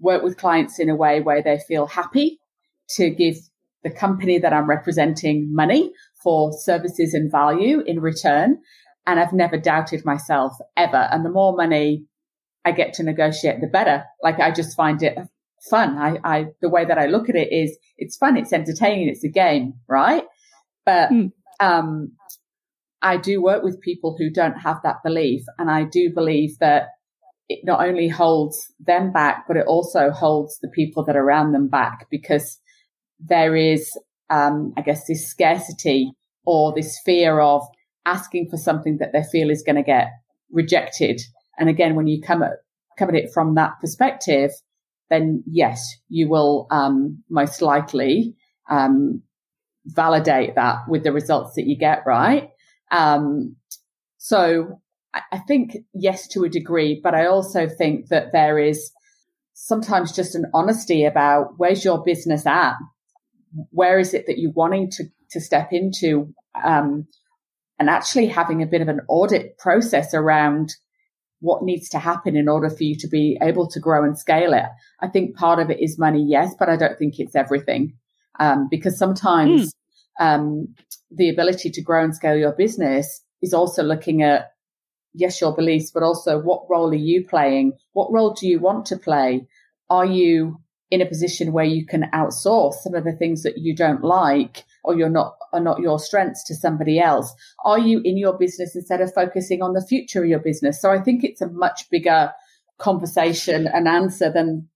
work 0.00 0.22
with 0.22 0.36
clients 0.36 0.78
in 0.78 0.88
a 0.90 0.96
way 0.96 1.20
where 1.20 1.42
they 1.42 1.58
feel 1.58 1.86
happy 1.86 2.38
to 2.96 3.10
give 3.10 3.36
the 3.82 3.90
company 3.90 4.38
that 4.38 4.52
I'm 4.52 4.68
representing 4.68 5.54
money 5.54 5.92
for 6.24 6.50
services 6.52 7.14
and 7.14 7.30
value 7.30 7.82
in 7.86 8.00
return. 8.00 8.58
And 9.06 9.20
I've 9.20 9.34
never 9.34 9.58
doubted 9.58 10.04
myself 10.04 10.54
ever. 10.76 11.08
And 11.12 11.24
the 11.24 11.30
more 11.30 11.54
money 11.54 12.06
I 12.64 12.72
get 12.72 12.94
to 12.94 13.02
negotiate, 13.02 13.60
the 13.60 13.66
better. 13.68 14.04
Like 14.22 14.40
I 14.40 14.50
just 14.50 14.74
find 14.76 15.02
it 15.02 15.16
fun. 15.70 15.98
I, 15.98 16.18
I, 16.24 16.46
the 16.62 16.70
way 16.70 16.86
that 16.86 16.98
I 16.98 17.06
look 17.06 17.28
at 17.28 17.36
it 17.36 17.52
is 17.52 17.78
it's 17.98 18.16
fun. 18.16 18.38
It's 18.38 18.52
entertaining. 18.52 19.08
It's 19.08 19.22
a 19.24 19.28
game, 19.28 19.74
right? 19.86 20.24
But, 20.86 21.10
mm. 21.10 21.32
um, 21.60 22.12
I 23.02 23.18
do 23.18 23.42
work 23.42 23.62
with 23.62 23.82
people 23.82 24.16
who 24.18 24.30
don't 24.30 24.56
have 24.56 24.78
that 24.82 25.02
belief. 25.04 25.42
And 25.58 25.70
I 25.70 25.84
do 25.84 26.10
believe 26.14 26.58
that 26.60 26.88
it 27.50 27.60
not 27.62 27.86
only 27.86 28.08
holds 28.08 28.72
them 28.80 29.12
back, 29.12 29.44
but 29.46 29.58
it 29.58 29.66
also 29.66 30.10
holds 30.10 30.58
the 30.60 30.70
people 30.74 31.04
that 31.04 31.14
are 31.14 31.22
around 31.22 31.52
them 31.52 31.68
back 31.68 32.06
because 32.10 32.58
there 33.20 33.54
is, 33.54 33.90
um, 34.30 34.72
I 34.76 34.82
guess, 34.82 35.06
this 35.06 35.28
scarcity 35.28 36.12
or 36.44 36.72
this 36.74 36.98
fear 37.04 37.40
of 37.40 37.62
asking 38.06 38.48
for 38.50 38.56
something 38.56 38.98
that 38.98 39.12
they 39.12 39.22
feel 39.22 39.50
is 39.50 39.62
going 39.62 39.76
to 39.76 39.82
get 39.82 40.08
rejected. 40.50 41.20
And 41.58 41.68
again, 41.68 41.94
when 41.94 42.06
you 42.06 42.20
come 42.20 42.42
at, 42.42 42.52
come 42.98 43.08
at 43.08 43.14
it 43.14 43.32
from 43.32 43.54
that 43.54 43.72
perspective, 43.80 44.50
then 45.10 45.42
yes, 45.46 45.96
you 46.08 46.28
will 46.28 46.66
um, 46.70 47.22
most 47.28 47.62
likely 47.62 48.34
um, 48.70 49.22
validate 49.86 50.54
that 50.54 50.88
with 50.88 51.04
the 51.04 51.12
results 51.12 51.54
that 51.54 51.66
you 51.66 51.76
get, 51.76 52.02
right? 52.06 52.50
Um, 52.90 53.56
so 54.18 54.80
I 55.32 55.38
think 55.38 55.76
yes 55.92 56.26
to 56.28 56.44
a 56.44 56.48
degree, 56.48 57.00
but 57.02 57.14
I 57.14 57.26
also 57.26 57.68
think 57.68 58.08
that 58.08 58.32
there 58.32 58.58
is 58.58 58.90
sometimes 59.52 60.12
just 60.12 60.34
an 60.34 60.46
honesty 60.52 61.04
about 61.04 61.54
where's 61.56 61.84
your 61.84 62.02
business 62.02 62.46
at? 62.46 62.74
Where 63.70 63.98
is 63.98 64.14
it 64.14 64.26
that 64.26 64.38
you're 64.38 64.52
wanting 64.52 64.90
to, 64.92 65.04
to 65.30 65.40
step 65.40 65.68
into? 65.72 66.32
Um, 66.64 67.06
and 67.78 67.90
actually 67.90 68.26
having 68.26 68.62
a 68.62 68.66
bit 68.66 68.82
of 68.82 68.88
an 68.88 69.00
audit 69.08 69.58
process 69.58 70.14
around 70.14 70.74
what 71.40 71.62
needs 71.62 71.88
to 71.90 71.98
happen 71.98 72.36
in 72.36 72.48
order 72.48 72.70
for 72.70 72.84
you 72.84 72.96
to 72.96 73.08
be 73.08 73.36
able 73.42 73.68
to 73.68 73.80
grow 73.80 74.04
and 74.04 74.18
scale 74.18 74.54
it. 74.54 74.64
I 75.00 75.08
think 75.08 75.36
part 75.36 75.58
of 75.58 75.70
it 75.70 75.80
is 75.80 75.98
money, 75.98 76.24
yes, 76.26 76.54
but 76.58 76.68
I 76.68 76.76
don't 76.76 76.98
think 76.98 77.18
it's 77.18 77.36
everything. 77.36 77.94
Um, 78.40 78.68
because 78.70 78.96
sometimes, 78.98 79.74
mm. 80.20 80.24
um, 80.24 80.74
the 81.10 81.28
ability 81.28 81.70
to 81.70 81.82
grow 81.82 82.02
and 82.02 82.14
scale 82.14 82.36
your 82.36 82.52
business 82.52 83.22
is 83.42 83.52
also 83.52 83.82
looking 83.82 84.22
at, 84.22 84.52
yes, 85.12 85.40
your 85.40 85.54
beliefs, 85.54 85.90
but 85.92 86.02
also 86.02 86.38
what 86.38 86.62
role 86.70 86.90
are 86.90 86.94
you 86.94 87.26
playing? 87.28 87.74
What 87.92 88.12
role 88.12 88.32
do 88.32 88.48
you 88.48 88.58
want 88.58 88.86
to 88.86 88.96
play? 88.96 89.46
Are 89.90 90.06
you 90.06 90.60
in 90.90 91.00
a 91.00 91.06
position 91.06 91.52
where 91.52 91.64
you 91.64 91.86
can 91.86 92.04
outsource 92.12 92.74
some 92.74 92.94
of 92.94 93.04
the 93.04 93.12
things 93.12 93.42
that 93.42 93.58
you 93.58 93.74
don't 93.74 94.04
like 94.04 94.64
or 94.84 94.96
you're 94.96 95.08
not 95.08 95.34
are 95.52 95.60
not 95.60 95.80
your 95.80 95.98
strengths 95.98 96.44
to 96.44 96.54
somebody 96.54 97.00
else? 97.00 97.32
Are 97.64 97.78
you 97.78 98.00
in 98.04 98.18
your 98.18 98.36
business 98.36 98.76
instead 98.76 99.00
of 99.00 99.14
focusing 99.14 99.62
on 99.62 99.72
the 99.72 99.86
future 99.86 100.22
of 100.22 100.28
your 100.28 100.40
business? 100.40 100.80
So 100.80 100.90
I 100.90 101.00
think 101.00 101.24
it's 101.24 101.40
a 101.40 101.50
much 101.50 101.88
bigger 101.90 102.32
conversation 102.78 103.66
and 103.66 103.88
answer 103.88 104.30
than 104.32 104.68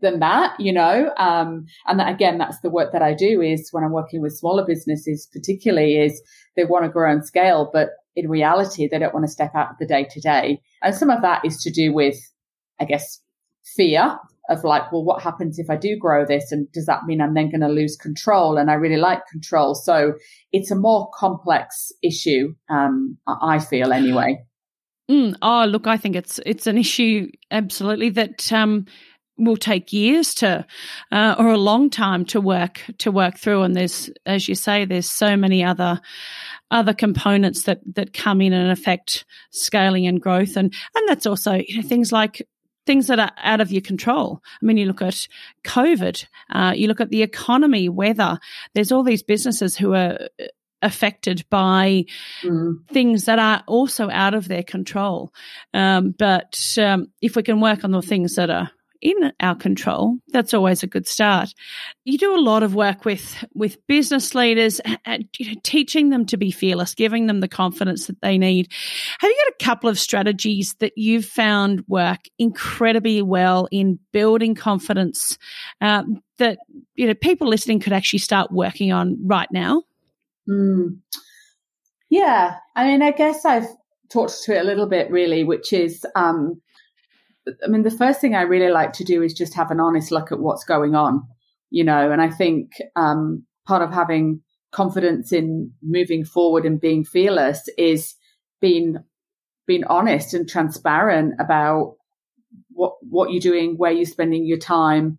than 0.00 0.20
that, 0.20 0.58
you 0.60 0.72
know. 0.72 1.12
Um, 1.16 1.66
and 1.86 1.98
that, 1.98 2.12
again, 2.12 2.38
that's 2.38 2.60
the 2.60 2.70
work 2.70 2.92
that 2.92 3.02
I 3.02 3.14
do 3.14 3.40
is 3.40 3.68
when 3.72 3.84
I'm 3.84 3.92
working 3.92 4.20
with 4.20 4.36
smaller 4.36 4.66
businesses, 4.66 5.28
particularly 5.32 5.96
is 5.96 6.22
they 6.56 6.64
want 6.64 6.84
to 6.84 6.90
grow 6.90 7.10
and 7.10 7.24
scale, 7.24 7.70
but 7.72 7.90
in 8.14 8.28
reality, 8.28 8.86
they 8.86 8.98
don't 8.98 9.14
want 9.14 9.24
to 9.24 9.32
step 9.32 9.54
out 9.54 9.70
of 9.70 9.78
the 9.78 9.86
day 9.86 10.06
to 10.10 10.20
day. 10.20 10.60
And 10.82 10.94
some 10.94 11.08
of 11.08 11.22
that 11.22 11.44
is 11.44 11.62
to 11.62 11.70
do 11.70 11.92
with, 11.92 12.18
I 12.78 12.84
guess, 12.84 13.20
fear 13.64 14.18
of 14.48 14.64
like, 14.64 14.90
well, 14.90 15.04
what 15.04 15.22
happens 15.22 15.58
if 15.58 15.70
I 15.70 15.76
do 15.76 15.96
grow 15.96 16.24
this? 16.26 16.50
And 16.50 16.70
does 16.72 16.86
that 16.86 17.04
mean 17.04 17.20
I'm 17.20 17.34
then 17.34 17.50
going 17.50 17.60
to 17.60 17.68
lose 17.68 17.96
control? 17.96 18.56
And 18.56 18.70
I 18.70 18.74
really 18.74 18.96
like 18.96 19.20
control. 19.30 19.74
So 19.74 20.14
it's 20.52 20.70
a 20.70 20.76
more 20.76 21.10
complex 21.14 21.92
issue. 22.02 22.54
Um, 22.68 23.18
I 23.26 23.58
feel 23.58 23.92
anyway. 23.92 24.44
Mm, 25.10 25.36
oh, 25.42 25.64
look, 25.66 25.86
I 25.86 25.96
think 25.96 26.16
it's, 26.16 26.40
it's 26.46 26.66
an 26.66 26.78
issue 26.78 27.28
absolutely 27.50 28.10
that, 28.10 28.52
um, 28.52 28.86
will 29.38 29.56
take 29.56 29.92
years 29.92 30.34
to 30.34 30.64
uh, 31.10 31.34
or 31.38 31.48
a 31.48 31.58
long 31.58 31.90
time 31.90 32.24
to 32.24 32.40
work 32.40 32.82
to 32.98 33.10
work 33.10 33.38
through 33.38 33.62
and 33.62 33.74
there's 33.74 34.10
as 34.26 34.46
you 34.46 34.54
say 34.54 34.84
there's 34.84 35.10
so 35.10 35.36
many 35.36 35.64
other 35.64 36.00
other 36.70 36.92
components 36.92 37.62
that 37.62 37.80
that 37.94 38.12
come 38.12 38.40
in 38.40 38.52
and 38.52 38.70
affect 38.70 39.24
scaling 39.50 40.06
and 40.06 40.20
growth 40.20 40.56
and 40.56 40.72
and 40.94 41.08
that's 41.08 41.26
also 41.26 41.54
you 41.54 41.76
know 41.76 41.88
things 41.88 42.12
like 42.12 42.46
things 42.86 43.06
that 43.06 43.18
are 43.18 43.32
out 43.38 43.60
of 43.60 43.70
your 43.70 43.82
control. 43.82 44.42
I 44.60 44.64
mean, 44.64 44.76
you 44.76 44.86
look 44.86 45.02
at 45.02 45.28
COVID, 45.64 46.24
uh, 46.50 46.72
you 46.74 46.88
look 46.88 47.00
at 47.00 47.10
the 47.10 47.22
economy, 47.22 47.88
weather. 47.88 48.38
There's 48.74 48.92
all 48.92 49.02
these 49.02 49.22
businesses 49.22 49.76
who 49.76 49.94
are 49.94 50.18
uh, 50.40 50.44
affected 50.82 51.44
by 51.48 52.04
mm. 52.42 52.74
things 52.88 53.24
that 53.26 53.38
are 53.38 53.62
also 53.66 54.10
out 54.10 54.34
of 54.34 54.48
their 54.48 54.64
control. 54.64 55.32
Um, 55.72 56.14
but 56.18 56.58
um, 56.78 57.06
if 57.20 57.36
we 57.36 57.42
can 57.42 57.60
work 57.60 57.84
on 57.84 57.92
the 57.92 58.02
things 58.02 58.34
that 58.34 58.50
are 58.50 58.70
in 59.02 59.32
our 59.40 59.56
control, 59.56 60.16
that's 60.28 60.54
always 60.54 60.82
a 60.82 60.86
good 60.86 61.06
start. 61.06 61.52
You 62.04 62.16
do 62.16 62.34
a 62.34 62.40
lot 62.40 62.62
of 62.62 62.74
work 62.74 63.04
with 63.04 63.44
with 63.52 63.84
business 63.88 64.34
leaders, 64.34 64.80
and, 65.04 65.28
you 65.38 65.48
know, 65.48 65.60
teaching 65.64 66.10
them 66.10 66.24
to 66.26 66.36
be 66.36 66.50
fearless, 66.50 66.94
giving 66.94 67.26
them 67.26 67.40
the 67.40 67.48
confidence 67.48 68.06
that 68.06 68.20
they 68.22 68.38
need. 68.38 68.68
Have 69.18 69.28
you 69.28 69.36
got 69.44 69.54
a 69.60 69.64
couple 69.64 69.90
of 69.90 69.98
strategies 69.98 70.74
that 70.78 70.92
you've 70.96 71.26
found 71.26 71.84
work 71.88 72.20
incredibly 72.38 73.20
well 73.20 73.68
in 73.72 73.98
building 74.12 74.54
confidence 74.54 75.36
um, 75.80 76.22
that 76.38 76.58
you 76.94 77.06
know 77.06 77.14
people 77.14 77.48
listening 77.48 77.80
could 77.80 77.92
actually 77.92 78.20
start 78.20 78.52
working 78.52 78.92
on 78.92 79.18
right 79.26 79.48
now? 79.50 79.82
Mm. 80.48 80.98
Yeah, 82.08 82.56
I 82.76 82.84
mean, 82.84 83.02
I 83.02 83.10
guess 83.10 83.44
I've 83.44 83.68
talked 84.10 84.42
to 84.44 84.54
it 84.54 84.60
a 84.60 84.64
little 84.64 84.86
bit, 84.86 85.10
really, 85.10 85.44
which 85.44 85.72
is 85.72 86.06
um, 86.14 86.60
I 87.46 87.68
mean, 87.68 87.82
the 87.82 87.90
first 87.90 88.20
thing 88.20 88.34
I 88.34 88.42
really 88.42 88.70
like 88.70 88.92
to 88.94 89.04
do 89.04 89.22
is 89.22 89.34
just 89.34 89.54
have 89.54 89.70
an 89.70 89.80
honest 89.80 90.10
look 90.10 90.30
at 90.30 90.38
what's 90.38 90.64
going 90.64 90.94
on, 90.94 91.26
you 91.70 91.84
know, 91.84 92.10
and 92.10 92.22
I 92.22 92.30
think 92.30 92.72
um, 92.96 93.44
part 93.66 93.82
of 93.82 93.92
having 93.92 94.42
confidence 94.70 95.32
in 95.32 95.72
moving 95.82 96.24
forward 96.24 96.64
and 96.64 96.80
being 96.80 97.04
fearless 97.04 97.68
is 97.76 98.14
being 98.60 98.96
being 99.66 99.84
honest 99.84 100.34
and 100.34 100.48
transparent 100.48 101.34
about 101.38 101.96
what 102.70 102.94
what 103.00 103.30
you're 103.30 103.40
doing, 103.40 103.76
where 103.76 103.92
you're 103.92 104.04
spending 104.04 104.46
your 104.46 104.58
time, 104.58 105.18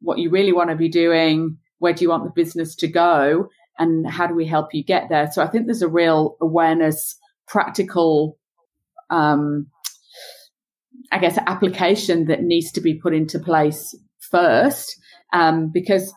what 0.00 0.18
you 0.18 0.30
really 0.30 0.52
want 0.52 0.70
to 0.70 0.76
be 0.76 0.88
doing, 0.88 1.56
where 1.78 1.92
do 1.92 2.04
you 2.04 2.10
want 2.10 2.24
the 2.24 2.30
business 2.30 2.74
to 2.76 2.88
go, 2.88 3.48
and 3.78 4.08
how 4.08 4.26
do 4.26 4.34
we 4.34 4.46
help 4.46 4.74
you 4.74 4.84
get 4.84 5.08
there. 5.08 5.30
So 5.32 5.42
I 5.42 5.46
think 5.46 5.66
there's 5.66 5.82
a 5.82 5.88
real 5.88 6.36
awareness, 6.40 7.16
practical 7.46 8.38
um, 9.08 9.66
I 11.12 11.18
guess, 11.18 11.38
application 11.46 12.26
that 12.26 12.42
needs 12.42 12.70
to 12.72 12.80
be 12.80 12.94
put 12.94 13.14
into 13.14 13.38
place 13.38 13.94
first. 14.30 14.96
Um, 15.32 15.70
because 15.72 16.12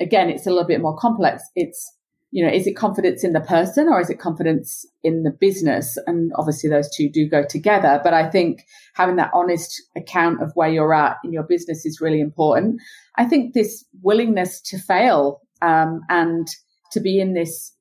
again, 0.00 0.30
it's 0.30 0.46
a 0.46 0.50
little 0.50 0.66
bit 0.66 0.80
more 0.80 0.96
complex. 0.96 1.42
It's, 1.54 1.92
you 2.30 2.44
know, 2.44 2.52
is 2.52 2.66
it 2.66 2.74
confidence 2.74 3.22
in 3.22 3.32
the 3.32 3.40
person 3.40 3.88
or 3.88 4.00
is 4.00 4.10
it 4.10 4.18
confidence 4.18 4.84
in 5.04 5.22
the 5.22 5.30
business? 5.30 5.96
And 6.06 6.32
obviously 6.36 6.68
those 6.68 6.94
two 6.94 7.08
do 7.08 7.28
go 7.28 7.44
together. 7.48 8.00
But 8.02 8.14
I 8.14 8.28
think 8.28 8.64
having 8.94 9.16
that 9.16 9.30
honest 9.32 9.80
account 9.96 10.42
of 10.42 10.50
where 10.54 10.68
you're 10.68 10.94
at 10.94 11.16
in 11.24 11.32
your 11.32 11.44
business 11.44 11.86
is 11.86 12.00
really 12.00 12.20
important. 12.20 12.80
I 13.16 13.24
think 13.24 13.54
this 13.54 13.84
willingness 14.02 14.60
to 14.62 14.78
fail, 14.78 15.40
um, 15.62 16.00
and 16.08 16.48
to 16.92 17.00
be 17.00 17.20
in 17.20 17.34
this 17.34 17.72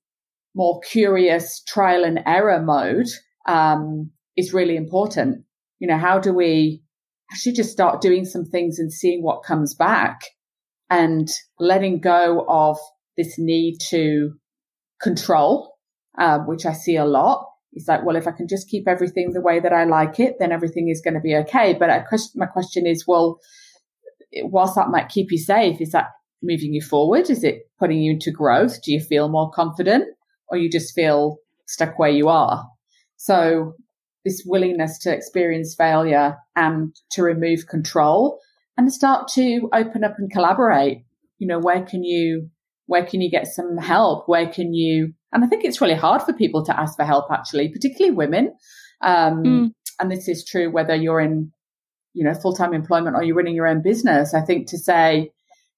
more 0.56 0.80
curious 0.82 1.63
trial 1.67 2.04
and 2.04 2.19
error 2.28 2.62
mode, 2.62 3.08
um, 3.47 4.12
is 4.38 4.54
really 4.54 4.76
important 4.76 5.43
you 5.84 5.89
know, 5.89 5.98
how 5.98 6.17
do 6.17 6.34
we 6.34 6.82
actually 7.30 7.52
just 7.52 7.69
start 7.69 8.00
doing 8.00 8.24
some 8.24 8.46
things 8.46 8.80
and 8.80 8.89
seeing 8.89 9.22
what 9.22 9.43
comes 9.43 9.76
back 9.76 10.22
and 10.89 11.28
letting 11.60 12.00
go 12.00 12.46
of 12.48 12.78
this 13.17 13.36
need 13.38 13.80
to 13.89 14.32
control, 15.02 15.74
uh, 16.17 16.39
which 16.48 16.65
I 16.65 16.72
see 16.72 16.96
a 16.96 17.04
lot. 17.04 17.46
It's 17.74 17.89
like, 17.89 18.06
well, 18.06 18.15
if 18.15 18.30
I 18.30 18.32
can 18.32 18.48
just 18.48 18.69
keep 18.69 18.88
everything 18.88 19.34
the 19.34 19.41
way 19.41 19.60
that 19.60 19.74
I 19.74 19.84
like 19.84 20.22
it, 20.22 20.36
then 20.39 20.54
everything 20.54 20.88
is 20.88 21.02
going 21.02 21.15
to 21.15 21.19
be 21.19 21.36
okay. 21.36 21.76
But 21.78 21.89
I, 21.89 22.06
my 22.34 22.46
question 22.46 22.88
is, 22.88 23.04
well, 23.06 23.41
whilst 24.43 24.76
that 24.76 24.88
might 24.88 25.10
keep 25.10 25.34
you 25.34 25.38
safe, 25.38 25.82
is 25.82 25.91
that 25.91 26.12
moving 26.41 26.74
you 26.74 26.82
forward? 26.82 27.30
Is 27.30 27.43
it 27.43 27.63
putting 27.78 28.02
you 28.02 28.13
into 28.13 28.32
growth? 28.32 28.82
Do 28.84 28.93
you 28.93 29.02
feel 29.02 29.28
more 29.28 29.52
confident 29.52 30.06
or 30.48 30.58
you 30.58 30.69
just 30.69 30.96
feel 30.96 31.39
stuck 31.67 32.00
where 32.00 32.10
you 32.10 32.30
are? 32.30 32.69
So 33.17 33.76
this 34.26 34.44
willingness 34.46 34.98
to 35.00 35.14
experience 35.14 35.76
failure 35.76 36.38
and 36.56 36.96
to 37.12 37.24
remove 37.24 37.68
control 37.68 38.40
and 38.78 38.92
start 38.92 39.28
to 39.30 39.70
open 39.74 40.04
up 40.04 40.16
and 40.18 40.32
collaborate. 40.32 41.04
You 41.40 41.48
know, 41.48 41.60
where 41.60 41.84
can 41.84 42.04
you, 42.04 42.50
where 42.86 43.06
can 43.06 43.22
you 43.22 43.30
get 43.30 43.48
some 43.48 43.78
help? 43.78 44.28
Where 44.28 44.48
can 44.48 44.74
you, 44.74 45.14
and 45.32 45.44
I 45.44 45.48
think 45.48 45.66
it's 45.66 45.82
really 45.82 45.96
hard 45.96 46.22
for 46.22 46.34
people 46.34 46.66
to 46.66 46.80
ask 46.80 46.96
for 46.96 47.04
help, 47.06 47.26
actually, 47.32 47.70
particularly 47.70 48.16
women. 48.16 48.54
Um, 49.02 49.44
mm. 49.44 49.70
and 50.00 50.12
this 50.12 50.28
is 50.28 50.46
true 50.46 50.72
whether 50.72 50.96
you're 50.96 51.20
in, 51.20 51.52
you 52.14 52.24
know, 52.24 52.34
full-time 52.34 52.74
employment 52.74 53.16
or 53.16 53.24
you're 53.24 53.36
running 53.36 53.56
your 53.56 53.68
own 53.68 53.82
business. 53.82 54.34
I 54.34 54.42
think 54.42 54.68
to 54.70 54.78
say, 54.78 55.32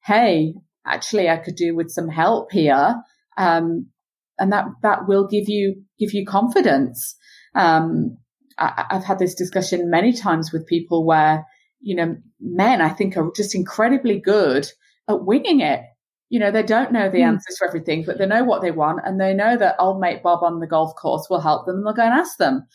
Hey, 0.03 0.53
actually 0.85 1.29
I 1.29 1.37
could 1.37 1.55
do 1.55 1.75
with 1.75 1.89
some 1.89 2.09
help 2.09 2.51
here. 2.51 2.95
Um, 3.37 3.87
and 4.37 4.51
that, 4.51 4.65
that 4.83 5.07
will 5.07 5.27
give 5.27 5.45
you, 5.47 5.83
give 5.97 6.13
you 6.13 6.25
confidence. 6.25 7.15
Um, 7.55 8.17
I, 8.57 8.85
I've 8.89 9.03
had 9.03 9.19
this 9.19 9.35
discussion 9.35 9.89
many 9.89 10.13
times 10.13 10.51
with 10.51 10.67
people 10.67 11.05
where, 11.05 11.45
you 11.81 11.95
know, 11.95 12.17
men 12.39 12.81
I 12.81 12.89
think 12.89 13.17
are 13.17 13.31
just 13.35 13.55
incredibly 13.55 14.19
good 14.19 14.67
at 15.09 15.25
winging 15.25 15.61
it. 15.61 15.81
You 16.29 16.39
know, 16.39 16.51
they 16.51 16.63
don't 16.63 16.91
know 16.91 17.09
the 17.09 17.19
mm. 17.19 17.27
answers 17.27 17.57
to 17.59 17.67
everything, 17.67 18.03
but 18.03 18.17
they 18.17 18.25
know 18.25 18.43
what 18.43 18.61
they 18.61 18.71
want 18.71 19.01
and 19.05 19.19
they 19.19 19.33
know 19.33 19.57
that 19.57 19.75
old 19.79 19.99
mate 19.99 20.23
Bob 20.23 20.43
on 20.43 20.59
the 20.59 20.67
golf 20.67 20.95
course 20.95 21.27
will 21.29 21.39
help 21.39 21.65
them 21.65 21.77
and 21.77 21.85
they'll 21.85 21.93
go 21.93 22.03
and 22.03 22.13
ask 22.13 22.37
them. 22.37 22.65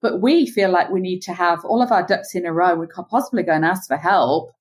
But 0.00 0.20
we 0.20 0.46
feel 0.46 0.70
like 0.70 0.90
we 0.90 1.00
need 1.00 1.20
to 1.22 1.32
have 1.32 1.64
all 1.64 1.82
of 1.82 1.92
our 1.92 2.06
ducks 2.06 2.34
in 2.34 2.46
a 2.46 2.52
row. 2.52 2.74
We 2.74 2.86
can't 2.86 3.08
possibly 3.08 3.42
go 3.42 3.52
and 3.52 3.64
ask 3.64 3.88
for 3.88 3.96
help. 3.96 4.52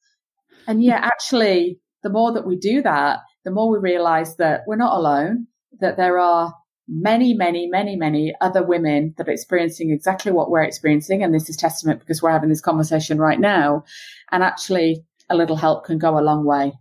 And 0.68 0.84
yet 0.84 1.04
actually 1.04 1.80
the 2.04 2.10
more 2.10 2.34
that 2.34 2.46
we 2.46 2.56
do 2.56 2.82
that, 2.82 3.20
the 3.44 3.52
more 3.52 3.70
we 3.70 3.78
realize 3.78 4.38
that 4.38 4.62
we're 4.68 4.76
not 4.76 4.98
alone, 4.98 5.48
that 5.80 5.98
there 5.98 6.20
are 6.20 6.54
many, 6.92 7.34
many, 7.34 7.68
many, 7.68 7.96
many 7.96 8.36
other 8.42 8.62
women 8.62 9.14
that 9.18 9.28
are 9.28 9.32
experiencing 9.32 9.92
exactly 9.92 10.32
what 10.32 10.52
we're 10.52 10.62
experiencing. 10.62 11.24
And 11.24 11.34
this 11.34 11.50
is 11.50 11.56
testament 11.56 12.02
because 12.02 12.22
we're 12.22 12.32
having 12.32 12.50
this 12.50 12.62
conversation 12.62 13.18
right 13.18 13.40
now. 13.40 13.86
And 14.32 14.44
actually, 14.44 15.06
a 15.30 15.36
little 15.36 15.56
help 15.56 15.86
can 15.86 15.98
go 15.98 16.20
a 16.20 16.22
long 16.22 16.44
way. 16.44 16.74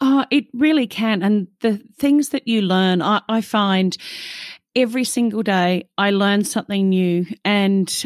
Oh, 0.00 0.24
it 0.30 0.46
really 0.54 0.86
can. 0.86 1.22
And 1.22 1.48
the 1.60 1.80
things 1.98 2.30
that 2.30 2.48
you 2.48 2.62
learn, 2.62 3.02
I, 3.02 3.20
I 3.28 3.40
find 3.40 3.96
every 4.76 5.04
single 5.04 5.42
day 5.42 5.88
I 5.98 6.10
learn 6.10 6.44
something 6.44 6.88
new. 6.88 7.26
And 7.44 8.04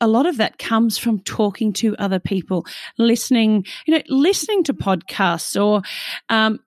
a 0.00 0.06
lot 0.06 0.26
of 0.26 0.36
that 0.36 0.58
comes 0.58 0.98
from 0.98 1.20
talking 1.20 1.72
to 1.74 1.96
other 1.96 2.18
people, 2.18 2.66
listening, 2.98 3.64
you 3.86 3.94
know, 3.94 4.02
listening 4.08 4.64
to 4.64 4.74
podcasts 4.74 5.60
or 5.60 5.82
um, 6.28 6.60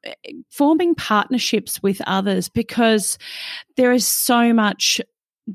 forming 0.50 0.96
partnerships 0.96 1.82
with 1.84 2.02
others 2.08 2.50
because 2.50 3.18
there 3.78 3.92
is 3.92 4.08
so 4.08 4.54
much 4.54 5.02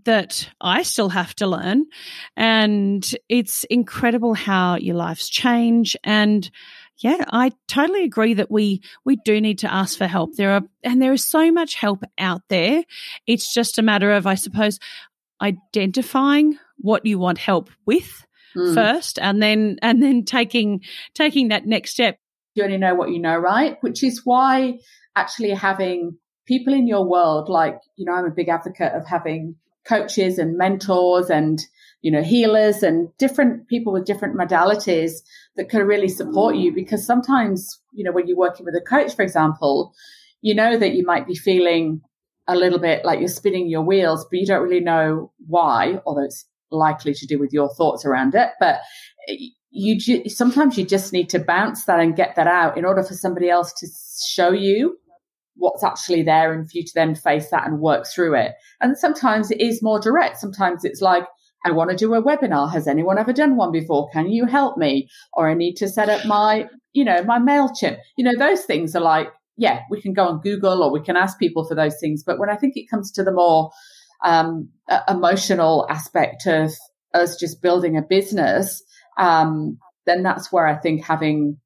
that 0.04 0.48
I 0.60 0.82
still 0.82 1.08
have 1.08 1.34
to 1.36 1.46
learn. 1.46 1.86
And 2.36 3.08
it's 3.28 3.64
incredible 3.64 4.34
how 4.34 4.76
your 4.76 4.94
lives 4.94 5.28
change 5.28 5.96
and 6.04 6.48
yeah, 7.00 7.24
I 7.32 7.52
totally 7.66 8.04
agree 8.04 8.34
that 8.34 8.50
we 8.50 8.82
we 9.04 9.16
do 9.24 9.40
need 9.40 9.60
to 9.60 9.72
ask 9.72 9.96
for 9.96 10.06
help. 10.06 10.36
There 10.36 10.52
are 10.52 10.62
and 10.84 11.00
there 11.00 11.12
is 11.12 11.24
so 11.24 11.50
much 11.50 11.74
help 11.74 12.04
out 12.18 12.42
there. 12.48 12.84
It's 13.26 13.52
just 13.52 13.78
a 13.78 13.82
matter 13.82 14.12
of 14.12 14.26
I 14.26 14.34
suppose 14.34 14.78
identifying 15.40 16.58
what 16.76 17.06
you 17.06 17.18
want 17.18 17.38
help 17.38 17.70
with 17.86 18.26
mm. 18.54 18.74
first 18.74 19.18
and 19.18 19.42
then 19.42 19.78
and 19.80 20.02
then 20.02 20.24
taking 20.24 20.82
taking 21.14 21.48
that 21.48 21.66
next 21.66 21.92
step. 21.92 22.18
You 22.54 22.64
only 22.64 22.78
know 22.78 22.94
what 22.94 23.10
you 23.10 23.18
know, 23.18 23.36
right? 23.36 23.78
Which 23.80 24.04
is 24.04 24.22
why 24.24 24.80
actually 25.16 25.50
having 25.50 26.18
people 26.46 26.74
in 26.74 26.86
your 26.86 27.08
world 27.08 27.48
like, 27.48 27.78
you 27.96 28.04
know, 28.04 28.12
I'm 28.12 28.26
a 28.26 28.30
big 28.30 28.48
advocate 28.48 28.92
of 28.92 29.06
having 29.06 29.56
coaches 29.86 30.38
and 30.38 30.58
mentors 30.58 31.30
and 31.30 31.64
you 32.02 32.10
know, 32.10 32.22
healers 32.22 32.82
and 32.82 33.08
different 33.18 33.68
people 33.68 33.92
with 33.92 34.06
different 34.06 34.34
modalities 34.36 35.20
that 35.60 35.68
can 35.68 35.82
really 35.82 36.08
support 36.08 36.56
you 36.56 36.72
because 36.72 37.04
sometimes, 37.04 37.82
you 37.92 38.02
know, 38.02 38.12
when 38.12 38.26
you're 38.26 38.34
working 38.34 38.64
with 38.64 38.74
a 38.74 38.80
coach, 38.80 39.14
for 39.14 39.20
example, 39.20 39.92
you 40.40 40.54
know 40.54 40.78
that 40.78 40.94
you 40.94 41.04
might 41.04 41.26
be 41.26 41.34
feeling 41.34 42.00
a 42.48 42.56
little 42.56 42.78
bit 42.78 43.04
like 43.04 43.18
you're 43.18 43.28
spinning 43.28 43.68
your 43.68 43.82
wheels, 43.82 44.26
but 44.30 44.38
you 44.38 44.46
don't 44.46 44.62
really 44.62 44.80
know 44.80 45.30
why, 45.48 46.00
although 46.06 46.24
it's 46.24 46.46
likely 46.70 47.12
to 47.12 47.26
do 47.26 47.38
with 47.38 47.52
your 47.52 47.68
thoughts 47.74 48.06
around 48.06 48.34
it. 48.34 48.48
But 48.58 48.78
eh, 49.28 49.36
you 49.68 49.98
ju- 49.98 50.30
sometimes 50.30 50.78
you 50.78 50.86
just 50.86 51.12
need 51.12 51.28
to 51.28 51.38
bounce 51.38 51.84
that 51.84 52.00
and 52.00 52.16
get 52.16 52.36
that 52.36 52.46
out 52.46 52.78
in 52.78 52.86
order 52.86 53.02
for 53.02 53.12
somebody 53.12 53.50
else 53.50 53.70
to 53.80 53.86
show 54.26 54.52
you 54.52 54.96
what's 55.56 55.84
actually 55.84 56.22
there 56.22 56.54
and 56.54 56.70
for 56.70 56.78
you 56.78 56.84
to 56.84 56.92
then 56.94 57.14
face 57.14 57.50
that 57.50 57.66
and 57.66 57.80
work 57.80 58.06
through 58.06 58.34
it. 58.34 58.52
And 58.80 58.96
sometimes 58.96 59.50
it 59.50 59.60
is 59.60 59.82
more 59.82 60.00
direct. 60.00 60.38
Sometimes 60.38 60.86
it's 60.86 61.02
like, 61.02 61.24
I 61.64 61.72
want 61.72 61.90
to 61.90 61.96
do 61.96 62.14
a 62.14 62.22
webinar. 62.22 62.72
Has 62.72 62.88
anyone 62.88 63.18
ever 63.18 63.32
done 63.32 63.56
one 63.56 63.72
before? 63.72 64.08
Can 64.10 64.30
you 64.30 64.46
help 64.46 64.76
me? 64.76 65.08
Or 65.32 65.48
I 65.48 65.54
need 65.54 65.74
to 65.76 65.88
set 65.88 66.08
up 66.08 66.24
my, 66.24 66.66
you 66.92 67.04
know, 67.04 67.22
my 67.24 67.38
MailChimp. 67.38 67.98
You 68.16 68.24
know, 68.24 68.36
those 68.38 68.64
things 68.64 68.96
are 68.96 69.02
like, 69.02 69.28
yeah, 69.56 69.80
we 69.90 70.00
can 70.00 70.14
go 70.14 70.26
on 70.26 70.40
Google 70.40 70.82
or 70.82 70.90
we 70.90 71.02
can 71.02 71.16
ask 71.16 71.38
people 71.38 71.66
for 71.66 71.74
those 71.74 71.98
things. 72.00 72.22
But 72.24 72.38
when 72.38 72.48
I 72.48 72.56
think 72.56 72.76
it 72.76 72.88
comes 72.88 73.12
to 73.12 73.22
the 73.22 73.32
more 73.32 73.70
um, 74.24 74.70
emotional 75.08 75.86
aspect 75.90 76.46
of 76.46 76.72
us 77.12 77.36
just 77.36 77.60
building 77.60 77.96
a 77.96 78.02
business, 78.02 78.82
um, 79.18 79.78
then 80.06 80.22
that's 80.22 80.50
where 80.50 80.66
I 80.66 80.76
think 80.76 81.04
having 81.04 81.58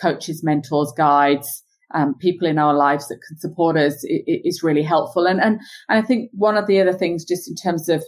coaches, 0.00 0.42
mentors, 0.42 0.92
guides, 0.96 1.62
um, 1.94 2.14
people 2.14 2.48
in 2.48 2.58
our 2.58 2.74
lives 2.74 3.08
that 3.08 3.20
can 3.28 3.38
support 3.38 3.76
us 3.76 4.02
is 4.06 4.62
really 4.62 4.82
helpful. 4.82 5.26
And, 5.26 5.40
and, 5.40 5.60
and 5.88 5.98
I 5.98 6.02
think 6.02 6.30
one 6.32 6.56
of 6.56 6.66
the 6.66 6.80
other 6.80 6.94
things, 6.94 7.24
just 7.24 7.48
in 7.48 7.54
terms 7.54 7.90
of 7.90 8.02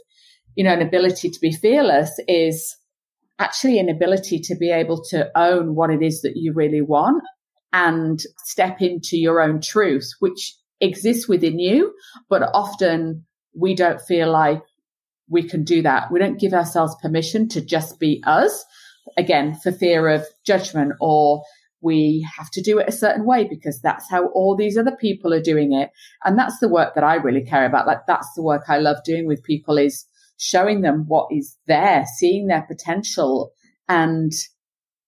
you 0.57 0.65
know, 0.65 0.73
an 0.73 0.83
ability 0.83 1.31
to 1.31 1.41
be 1.41 1.53
fearless 1.53 2.19
is 2.29 2.77
actually 3.39 3.79
an 3.79 3.89
ability 3.89 4.39
to 4.39 4.55
be 4.55 4.71
able 4.71 5.03
to 5.03 5.31
own 5.37 5.75
what 5.75 5.91
it 5.91 6.03
is 6.03 6.23
that 6.23 6.37
you 6.37 6.53
really 6.53 6.81
want 6.81 7.23
and 7.73 8.21
step 8.45 8.81
into 8.81 9.17
your 9.17 9.41
own 9.41 9.61
truth, 9.61 10.13
which 10.21 10.55
exists 10.81 11.29
within 11.29 11.59
you, 11.59 11.93
but 12.29 12.43
often 12.55 13.25
we 13.55 13.75
don't 13.75 14.01
feel 14.01 14.31
like 14.31 14.63
we 15.29 15.43
can 15.43 15.65
do 15.65 15.83
that. 15.83 16.13
We 16.13 16.21
don't 16.21 16.39
give 16.39 16.53
ourselves 16.53 16.97
permission 17.03 17.49
to 17.49 17.61
just 17.61 17.99
be 17.99 18.23
us 18.27 18.65
again 19.17 19.55
for 19.57 19.73
fear 19.73 20.09
of 20.09 20.25
judgment 20.45 20.93
or 21.01 21.43
we 21.81 22.27
have 22.37 22.51
to 22.51 22.63
do 22.63 22.79
it 22.79 22.89
a 22.89 22.93
certain 22.93 23.27
way 23.27 23.47
because 23.49 23.81
that's 23.81 24.09
how 24.09 24.29
all 24.29 24.57
these 24.57 24.79
other 24.79 24.97
people 24.97 25.35
are 25.35 25.43
doing 25.43 25.73
it. 25.75 25.91
And 26.25 26.39
that's 26.39 26.59
the 26.59 26.69
work 26.69 26.95
that 26.95 27.05
I 27.05 27.17
really 27.17 27.45
care 27.45 27.67
about. 27.67 27.87
Like 27.87 28.07
that's 28.07 28.33
the 28.35 28.43
work 28.43 28.65
I 28.69 28.79
love 28.79 28.99
doing 29.05 29.27
with 29.27 29.43
people 29.43 29.77
is 29.77 30.07
showing 30.39 30.83
them 30.83 31.05
what 31.07 31.29
is 31.31 31.57
there, 31.67 32.05
seeing 32.19 32.47
their 32.47 32.63
potential 32.63 33.53
and 33.89 34.33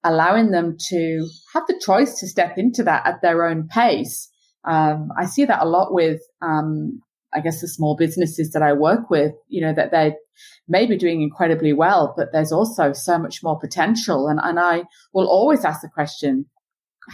allowing 0.05 0.51
them 0.51 0.77
to 0.89 1.29
have 1.53 1.65
the 1.67 1.81
choice 1.85 2.21
to 2.21 2.29
step 2.29 2.57
into 2.57 2.83
that 2.85 3.07
at 3.07 3.21
their 3.23 3.45
own 3.45 3.67
pace. 3.69 4.29
Um, 4.65 5.11
I 5.19 5.27
see 5.27 5.45
that 5.45 5.63
a 5.63 5.69
lot 5.69 5.93
with, 5.93 6.21
um, 6.43 7.01
I 7.35 7.41
guess 7.41 7.61
the 7.61 7.69
small 7.69 7.97
businesses 7.97 8.53
that 8.53 8.63
I 8.63 8.73
work 8.73 9.11
with, 9.11 9.33
you 9.49 9.61
know, 9.61 9.75
that 9.75 9.91
they 9.91 10.15
may 10.69 10.87
be 10.87 10.97
doing 10.97 11.23
incredibly 11.23 11.73
well, 11.73 12.15
but 12.17 12.29
there's 12.33 12.53
also 12.53 12.93
so 12.93 13.19
much 13.19 13.43
more 13.43 13.59
potential. 13.59 14.29
And, 14.29 14.41
and 14.43 14.61
I 14.61 14.85
will 15.13 15.29
always 15.29 15.65
ask 15.65 15.81
the 15.81 15.89
question, 15.89 16.47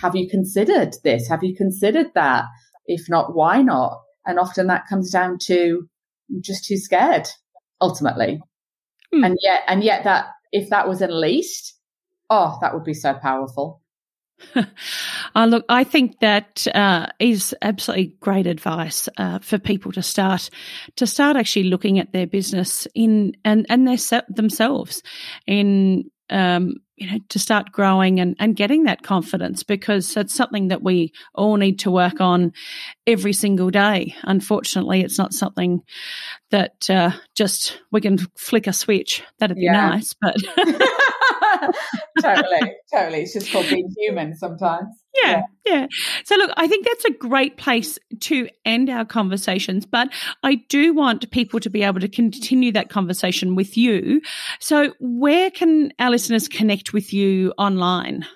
have 0.01 0.17
you 0.17 0.29
considered 0.29 0.97
this? 1.05 1.29
Have 1.29 1.43
you 1.43 1.55
considered 1.57 2.09
that? 2.15 2.45
If 2.87 3.09
not, 3.09 3.35
why 3.35 3.63
not? 3.63 4.01
And 4.27 4.39
often 4.39 4.67
that 4.67 4.87
comes 4.89 5.11
down 5.11 5.39
to 5.45 5.89
just 6.41 6.65
too 6.65 6.77
scared 6.77 7.29
ultimately. 7.83 8.41
Hmm. 9.13 9.25
And 9.25 9.39
yet, 9.43 9.61
and 9.67 9.85
yet 9.85 10.05
that 10.05 10.29
if 10.53 10.71
that 10.71 10.89
was 10.89 11.03
unleashed, 11.03 11.75
oh, 12.31 12.57
that 12.63 12.73
would 12.73 12.85
be 12.85 12.95
so 12.95 13.13
powerful. 13.13 13.83
uh, 14.57 15.45
look, 15.45 15.65
I 15.69 15.85
think 15.85 16.19
that 16.21 16.67
uh, 16.75 17.07
is 17.19 17.55
absolutely 17.63 18.17
great 18.21 18.47
advice 18.47 19.09
uh, 19.17 19.39
for 19.39 19.59
people 19.59 19.93
to 19.93 20.03
start 20.03 20.51
to 20.97 21.07
start 21.07 21.37
actually 21.37 21.65
looking 21.65 21.99
at 21.99 22.13
their 22.13 22.27
business 22.27 22.89
in 22.95 23.37
and 23.45 23.67
and 23.69 23.87
their 23.87 23.99
themselves 24.29 25.03
in 25.47 26.11
um, 26.33 26.77
you 26.97 27.11
know, 27.11 27.19
to 27.31 27.39
start 27.39 27.73
growing 27.73 28.21
and, 28.21 28.37
and 28.39 28.55
getting 28.57 28.85
that 28.85 29.03
confidence 29.03 29.63
because 29.63 30.17
it's 30.17 30.35
something 30.35 30.69
that 30.69 30.83
we 30.83 31.13
all 31.35 31.57
need 31.57 31.81
to 31.81 31.91
work 31.91 32.21
on 32.21 32.53
every 33.07 33.33
single 33.33 33.71
day. 33.71 34.15
Unfortunately, 34.23 35.01
it's 35.01 35.19
not 35.19 35.35
something 35.35 35.83
that 36.51 36.89
uh, 36.89 37.11
just 37.35 37.79
we 37.91 38.01
can 38.01 38.19
flick 38.37 38.67
a 38.67 38.73
switch. 38.73 39.23
That'd 39.39 39.57
be 39.57 39.65
yeah. 39.65 39.91
nice, 39.91 40.15
but 40.21 40.37
totally, 42.21 42.75
totally. 42.93 43.23
It's 43.23 43.33
just 43.33 43.53
called 43.53 43.69
being 43.69 43.93
human 43.97 44.35
sometimes. 44.37 44.89
Yeah, 45.23 45.43
yeah, 45.67 45.73
yeah. 45.75 45.87
So, 46.25 46.37
look, 46.37 46.51
I 46.57 46.67
think 46.67 46.87
that's 46.87 47.05
a 47.05 47.11
great 47.13 47.57
place 47.57 47.99
to 48.21 48.49
end 48.65 48.89
our 48.89 49.05
conversations, 49.05 49.87
but 49.87 50.09
I 50.43 50.57
do 50.69 50.95
want 50.95 51.31
people 51.31 51.61
to 51.61 51.71
be 51.71 51.83
able 51.83 52.01
to 52.01 52.09
continue 52.09 52.73
that 52.73 52.89
conversation 52.89 53.55
with 53.55 53.77
you. 53.77 54.21
So, 54.61 54.95
where 55.01 55.51
can 55.51 55.93
our 55.99 56.11
listeners 56.11 56.49
connect 56.49 56.93
with 56.93 57.13
you 57.13 57.53
online? 57.59 58.27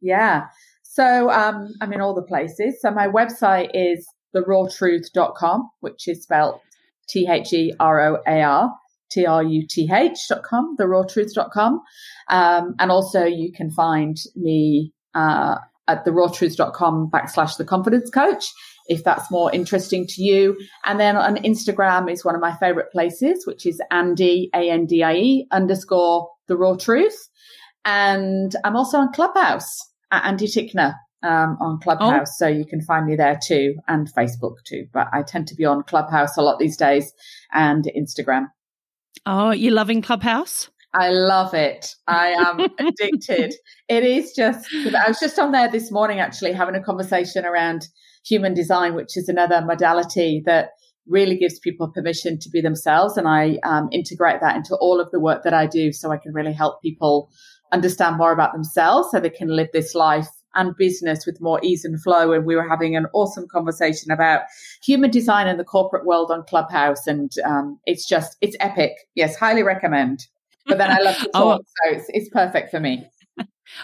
Yeah. 0.00 0.46
So, 0.82 1.30
um, 1.30 1.68
I'm 1.80 1.92
in 1.92 2.00
all 2.00 2.14
the 2.14 2.22
places. 2.22 2.80
So, 2.80 2.90
my 2.90 3.06
website 3.06 3.70
is 3.74 4.06
theroartruth.com, 4.34 5.70
which 5.80 6.08
is 6.08 6.22
spelled 6.22 6.60
T 7.08 7.28
H 7.30 7.52
E 7.52 7.72
R 7.78 8.00
O 8.00 8.18
A 8.26 8.42
R. 8.42 8.70
T-R-U-T-H.com, 9.10 10.76
theroartruth.com. 10.78 11.80
Um, 12.28 12.74
and 12.78 12.90
also 12.90 13.24
you 13.24 13.52
can 13.52 13.70
find 13.70 14.16
me, 14.34 14.92
uh, 15.14 15.56
at 15.88 16.04
theroartruth.com 16.04 17.10
backslash 17.12 17.56
the 17.56 17.64
confidence 17.64 18.10
coach 18.10 18.52
if 18.88 19.04
that's 19.04 19.30
more 19.30 19.52
interesting 19.52 20.06
to 20.06 20.22
you. 20.22 20.56
And 20.84 20.98
then 21.00 21.16
on 21.16 21.36
Instagram 21.36 22.10
is 22.10 22.24
one 22.24 22.34
of 22.34 22.40
my 22.40 22.56
favorite 22.56 22.90
places, 22.92 23.46
which 23.46 23.66
is 23.66 23.80
Andie, 23.90 24.48
A-N-D-I-E 24.54 25.46
underscore 25.50 26.28
the 26.46 26.56
roar 26.56 26.76
truth. 26.76 27.28
And 27.84 28.54
I'm 28.64 28.76
also 28.76 28.98
on 28.98 29.12
Clubhouse 29.12 29.76
at 30.10 30.24
Andie 30.24 30.46
Tickner. 30.46 30.94
Um, 31.22 31.56
on 31.60 31.80
Clubhouse, 31.80 32.28
oh. 32.28 32.36
so 32.36 32.46
you 32.46 32.64
can 32.64 32.82
find 32.82 33.06
me 33.06 33.16
there 33.16 33.36
too, 33.42 33.74
and 33.88 34.06
Facebook 34.12 34.56
too. 34.64 34.86
But 34.92 35.08
I 35.12 35.22
tend 35.22 35.48
to 35.48 35.56
be 35.56 35.64
on 35.64 35.82
Clubhouse 35.82 36.36
a 36.36 36.42
lot 36.42 36.58
these 36.60 36.76
days, 36.76 37.10
and 37.52 37.90
Instagram. 37.96 38.48
Oh, 39.24 39.50
you're 39.50 39.72
loving 39.72 40.02
Clubhouse? 40.02 40.68
I 40.94 41.10
love 41.10 41.52
it. 41.54 41.94
I 42.06 42.28
am 42.28 42.60
addicted. 42.78 43.54
It 43.88 44.04
is 44.04 44.32
just, 44.34 44.66
I 44.74 45.08
was 45.08 45.18
just 45.20 45.38
on 45.38 45.52
there 45.52 45.70
this 45.70 45.90
morning 45.90 46.20
actually 46.20 46.52
having 46.52 46.74
a 46.74 46.82
conversation 46.82 47.44
around 47.44 47.86
human 48.24 48.54
design, 48.54 48.94
which 48.94 49.16
is 49.16 49.28
another 49.28 49.62
modality 49.62 50.42
that 50.46 50.70
really 51.06 51.36
gives 51.36 51.58
people 51.58 51.92
permission 51.92 52.38
to 52.40 52.50
be 52.50 52.60
themselves. 52.60 53.16
And 53.16 53.28
I 53.28 53.58
um, 53.62 53.88
integrate 53.92 54.40
that 54.40 54.56
into 54.56 54.76
all 54.76 55.00
of 55.00 55.10
the 55.10 55.20
work 55.20 55.44
that 55.44 55.54
I 55.54 55.66
do 55.66 55.92
so 55.92 56.10
I 56.10 56.16
can 56.16 56.32
really 56.32 56.52
help 56.52 56.82
people 56.82 57.30
understand 57.72 58.16
more 58.16 58.32
about 58.32 58.52
themselves 58.52 59.08
so 59.10 59.20
they 59.20 59.30
can 59.30 59.48
live 59.48 59.68
this 59.72 59.94
life 59.94 60.28
and 60.56 60.76
business 60.76 61.26
with 61.26 61.40
more 61.40 61.60
ease 61.62 61.84
and 61.84 62.02
flow. 62.02 62.32
And 62.32 62.44
we 62.44 62.56
were 62.56 62.68
having 62.68 62.96
an 62.96 63.06
awesome 63.12 63.46
conversation 63.48 64.10
about 64.10 64.42
human 64.82 65.10
design 65.10 65.46
in 65.46 65.56
the 65.56 65.64
corporate 65.64 66.06
world 66.06 66.30
on 66.30 66.44
Clubhouse. 66.44 67.06
And 67.06 67.32
um, 67.44 67.78
it's 67.86 68.06
just, 68.06 68.36
it's 68.40 68.56
epic. 68.60 68.92
Yes, 69.14 69.36
highly 69.36 69.62
recommend. 69.62 70.26
But 70.66 70.78
then 70.78 70.90
I 70.90 70.98
love 70.98 71.16
to 71.18 71.30
oh. 71.34 71.40
talk, 71.40 71.60
oh. 71.60 71.64
so 71.64 71.96
it's, 71.96 72.06
it's 72.08 72.28
perfect 72.30 72.70
for 72.70 72.80
me. 72.80 73.06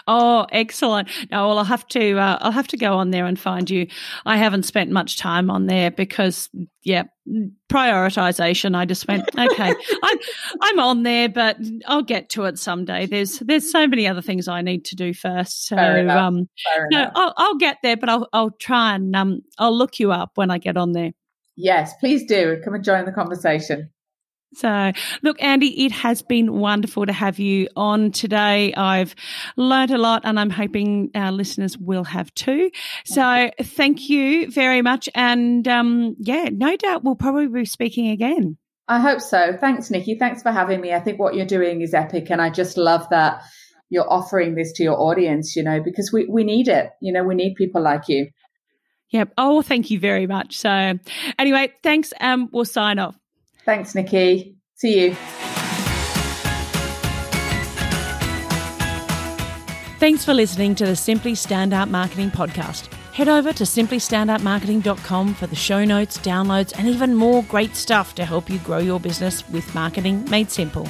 Oh, 0.07 0.45
excellent! 0.51 1.09
No, 1.31 1.47
well, 1.47 1.59
I'll 1.59 1.63
have 1.65 1.87
to 1.89 2.17
uh, 2.17 2.37
I'll 2.41 2.51
have 2.51 2.67
to 2.69 2.77
go 2.77 2.97
on 2.97 3.11
there 3.11 3.25
and 3.25 3.39
find 3.39 3.69
you. 3.69 3.87
I 4.25 4.37
haven't 4.37 4.63
spent 4.63 4.91
much 4.91 5.17
time 5.17 5.49
on 5.49 5.67
there 5.67 5.91
because, 5.91 6.49
yeah, 6.83 7.03
prioritization. 7.69 8.75
I 8.75 8.85
just 8.85 9.07
went 9.07 9.29
okay. 9.37 9.73
I'm 10.03 10.17
I'm 10.61 10.79
on 10.79 11.03
there, 11.03 11.29
but 11.29 11.57
I'll 11.85 12.03
get 12.03 12.29
to 12.31 12.45
it 12.45 12.59
someday. 12.59 13.05
There's 13.05 13.39
there's 13.39 13.71
so 13.71 13.87
many 13.87 14.07
other 14.07 14.21
things 14.21 14.47
I 14.47 14.61
need 14.61 14.85
to 14.85 14.95
do 14.95 15.13
first. 15.13 15.67
So 15.67 15.77
um, 15.77 16.49
no, 16.91 17.11
I'll, 17.15 17.33
I'll 17.37 17.57
get 17.57 17.77
there, 17.83 17.97
but 17.97 18.09
I'll 18.09 18.27
I'll 18.33 18.51
try 18.51 18.95
and 18.95 19.15
um 19.15 19.41
I'll 19.57 19.77
look 19.77 19.99
you 19.99 20.11
up 20.11 20.31
when 20.35 20.51
I 20.51 20.57
get 20.57 20.77
on 20.77 20.91
there. 20.93 21.11
Yes, 21.55 21.93
please 21.99 22.25
do. 22.25 22.59
Come 22.63 22.73
and 22.73 22.83
join 22.83 23.05
the 23.05 23.11
conversation. 23.11 23.89
So, 24.55 24.91
look, 25.21 25.41
Andie, 25.41 25.85
it 25.85 25.91
has 25.91 26.21
been 26.21 26.53
wonderful 26.53 27.05
to 27.05 27.13
have 27.13 27.39
you 27.39 27.67
on 27.75 28.11
today. 28.11 28.73
I've 28.73 29.15
learned 29.55 29.91
a 29.91 29.97
lot 29.97 30.21
and 30.25 30.39
I'm 30.39 30.49
hoping 30.49 31.11
our 31.15 31.31
listeners 31.31 31.77
will 31.77 32.03
have 32.03 32.33
too. 32.33 32.71
So, 33.05 33.49
thank 33.61 34.09
you 34.09 34.51
very 34.51 34.81
much. 34.81 35.09
And 35.15 35.67
um, 35.67 36.15
yeah, 36.19 36.49
no 36.51 36.75
doubt 36.75 37.03
we'll 37.03 37.15
probably 37.15 37.47
be 37.47 37.65
speaking 37.65 38.09
again. 38.09 38.57
I 38.87 38.99
hope 38.99 39.21
so. 39.21 39.55
Thanks, 39.59 39.89
Nikki. 39.89 40.17
Thanks 40.19 40.41
for 40.41 40.51
having 40.51 40.81
me. 40.81 40.93
I 40.93 40.99
think 40.99 41.19
what 41.19 41.35
you're 41.35 41.45
doing 41.45 41.81
is 41.81 41.93
epic. 41.93 42.29
And 42.29 42.41
I 42.41 42.49
just 42.49 42.77
love 42.77 43.07
that 43.11 43.41
you're 43.89 44.11
offering 44.11 44.55
this 44.55 44.73
to 44.73 44.83
your 44.83 44.99
audience, 44.99 45.55
you 45.55 45.63
know, 45.63 45.81
because 45.81 46.11
we, 46.11 46.25
we 46.25 46.43
need 46.43 46.67
it. 46.67 46.89
You 47.01 47.13
know, 47.13 47.23
we 47.23 47.35
need 47.35 47.55
people 47.55 47.81
like 47.81 48.09
you. 48.09 48.27
Yep. 49.11 49.33
Oh, 49.37 49.61
thank 49.61 49.91
you 49.91 49.99
very 49.99 50.27
much. 50.27 50.57
So, 50.57 50.99
anyway, 51.37 51.71
thanks. 51.83 52.13
Um, 52.19 52.49
we'll 52.51 52.65
sign 52.65 52.99
off. 52.99 53.15
Thanks, 53.65 53.95
Nikki. 53.95 54.55
See 54.75 54.99
you. 54.99 55.15
Thanks 59.99 60.25
for 60.25 60.33
listening 60.33 60.75
to 60.75 60.85
the 60.85 60.97
Simply 60.97 61.31
Standout 61.31 61.89
Marketing 61.89 62.29
Podcast. 62.29 62.91
Head 63.13 63.29
over 63.29 63.53
to 63.53 63.63
simplystandoutmarketing.com 63.63 65.33
for 65.35 65.47
the 65.47 65.55
show 65.55 65.85
notes, 65.85 66.17
downloads, 66.17 66.73
and 66.77 66.89
even 66.89 67.15
more 67.15 67.43
great 67.43 67.75
stuff 67.75 68.13
to 68.15 68.25
help 68.25 68.49
you 68.49 68.59
grow 68.59 68.79
your 68.79 68.99
business 68.99 69.47
with 69.49 69.73
marketing 69.73 70.29
made 70.29 70.51
simple. 70.51 70.87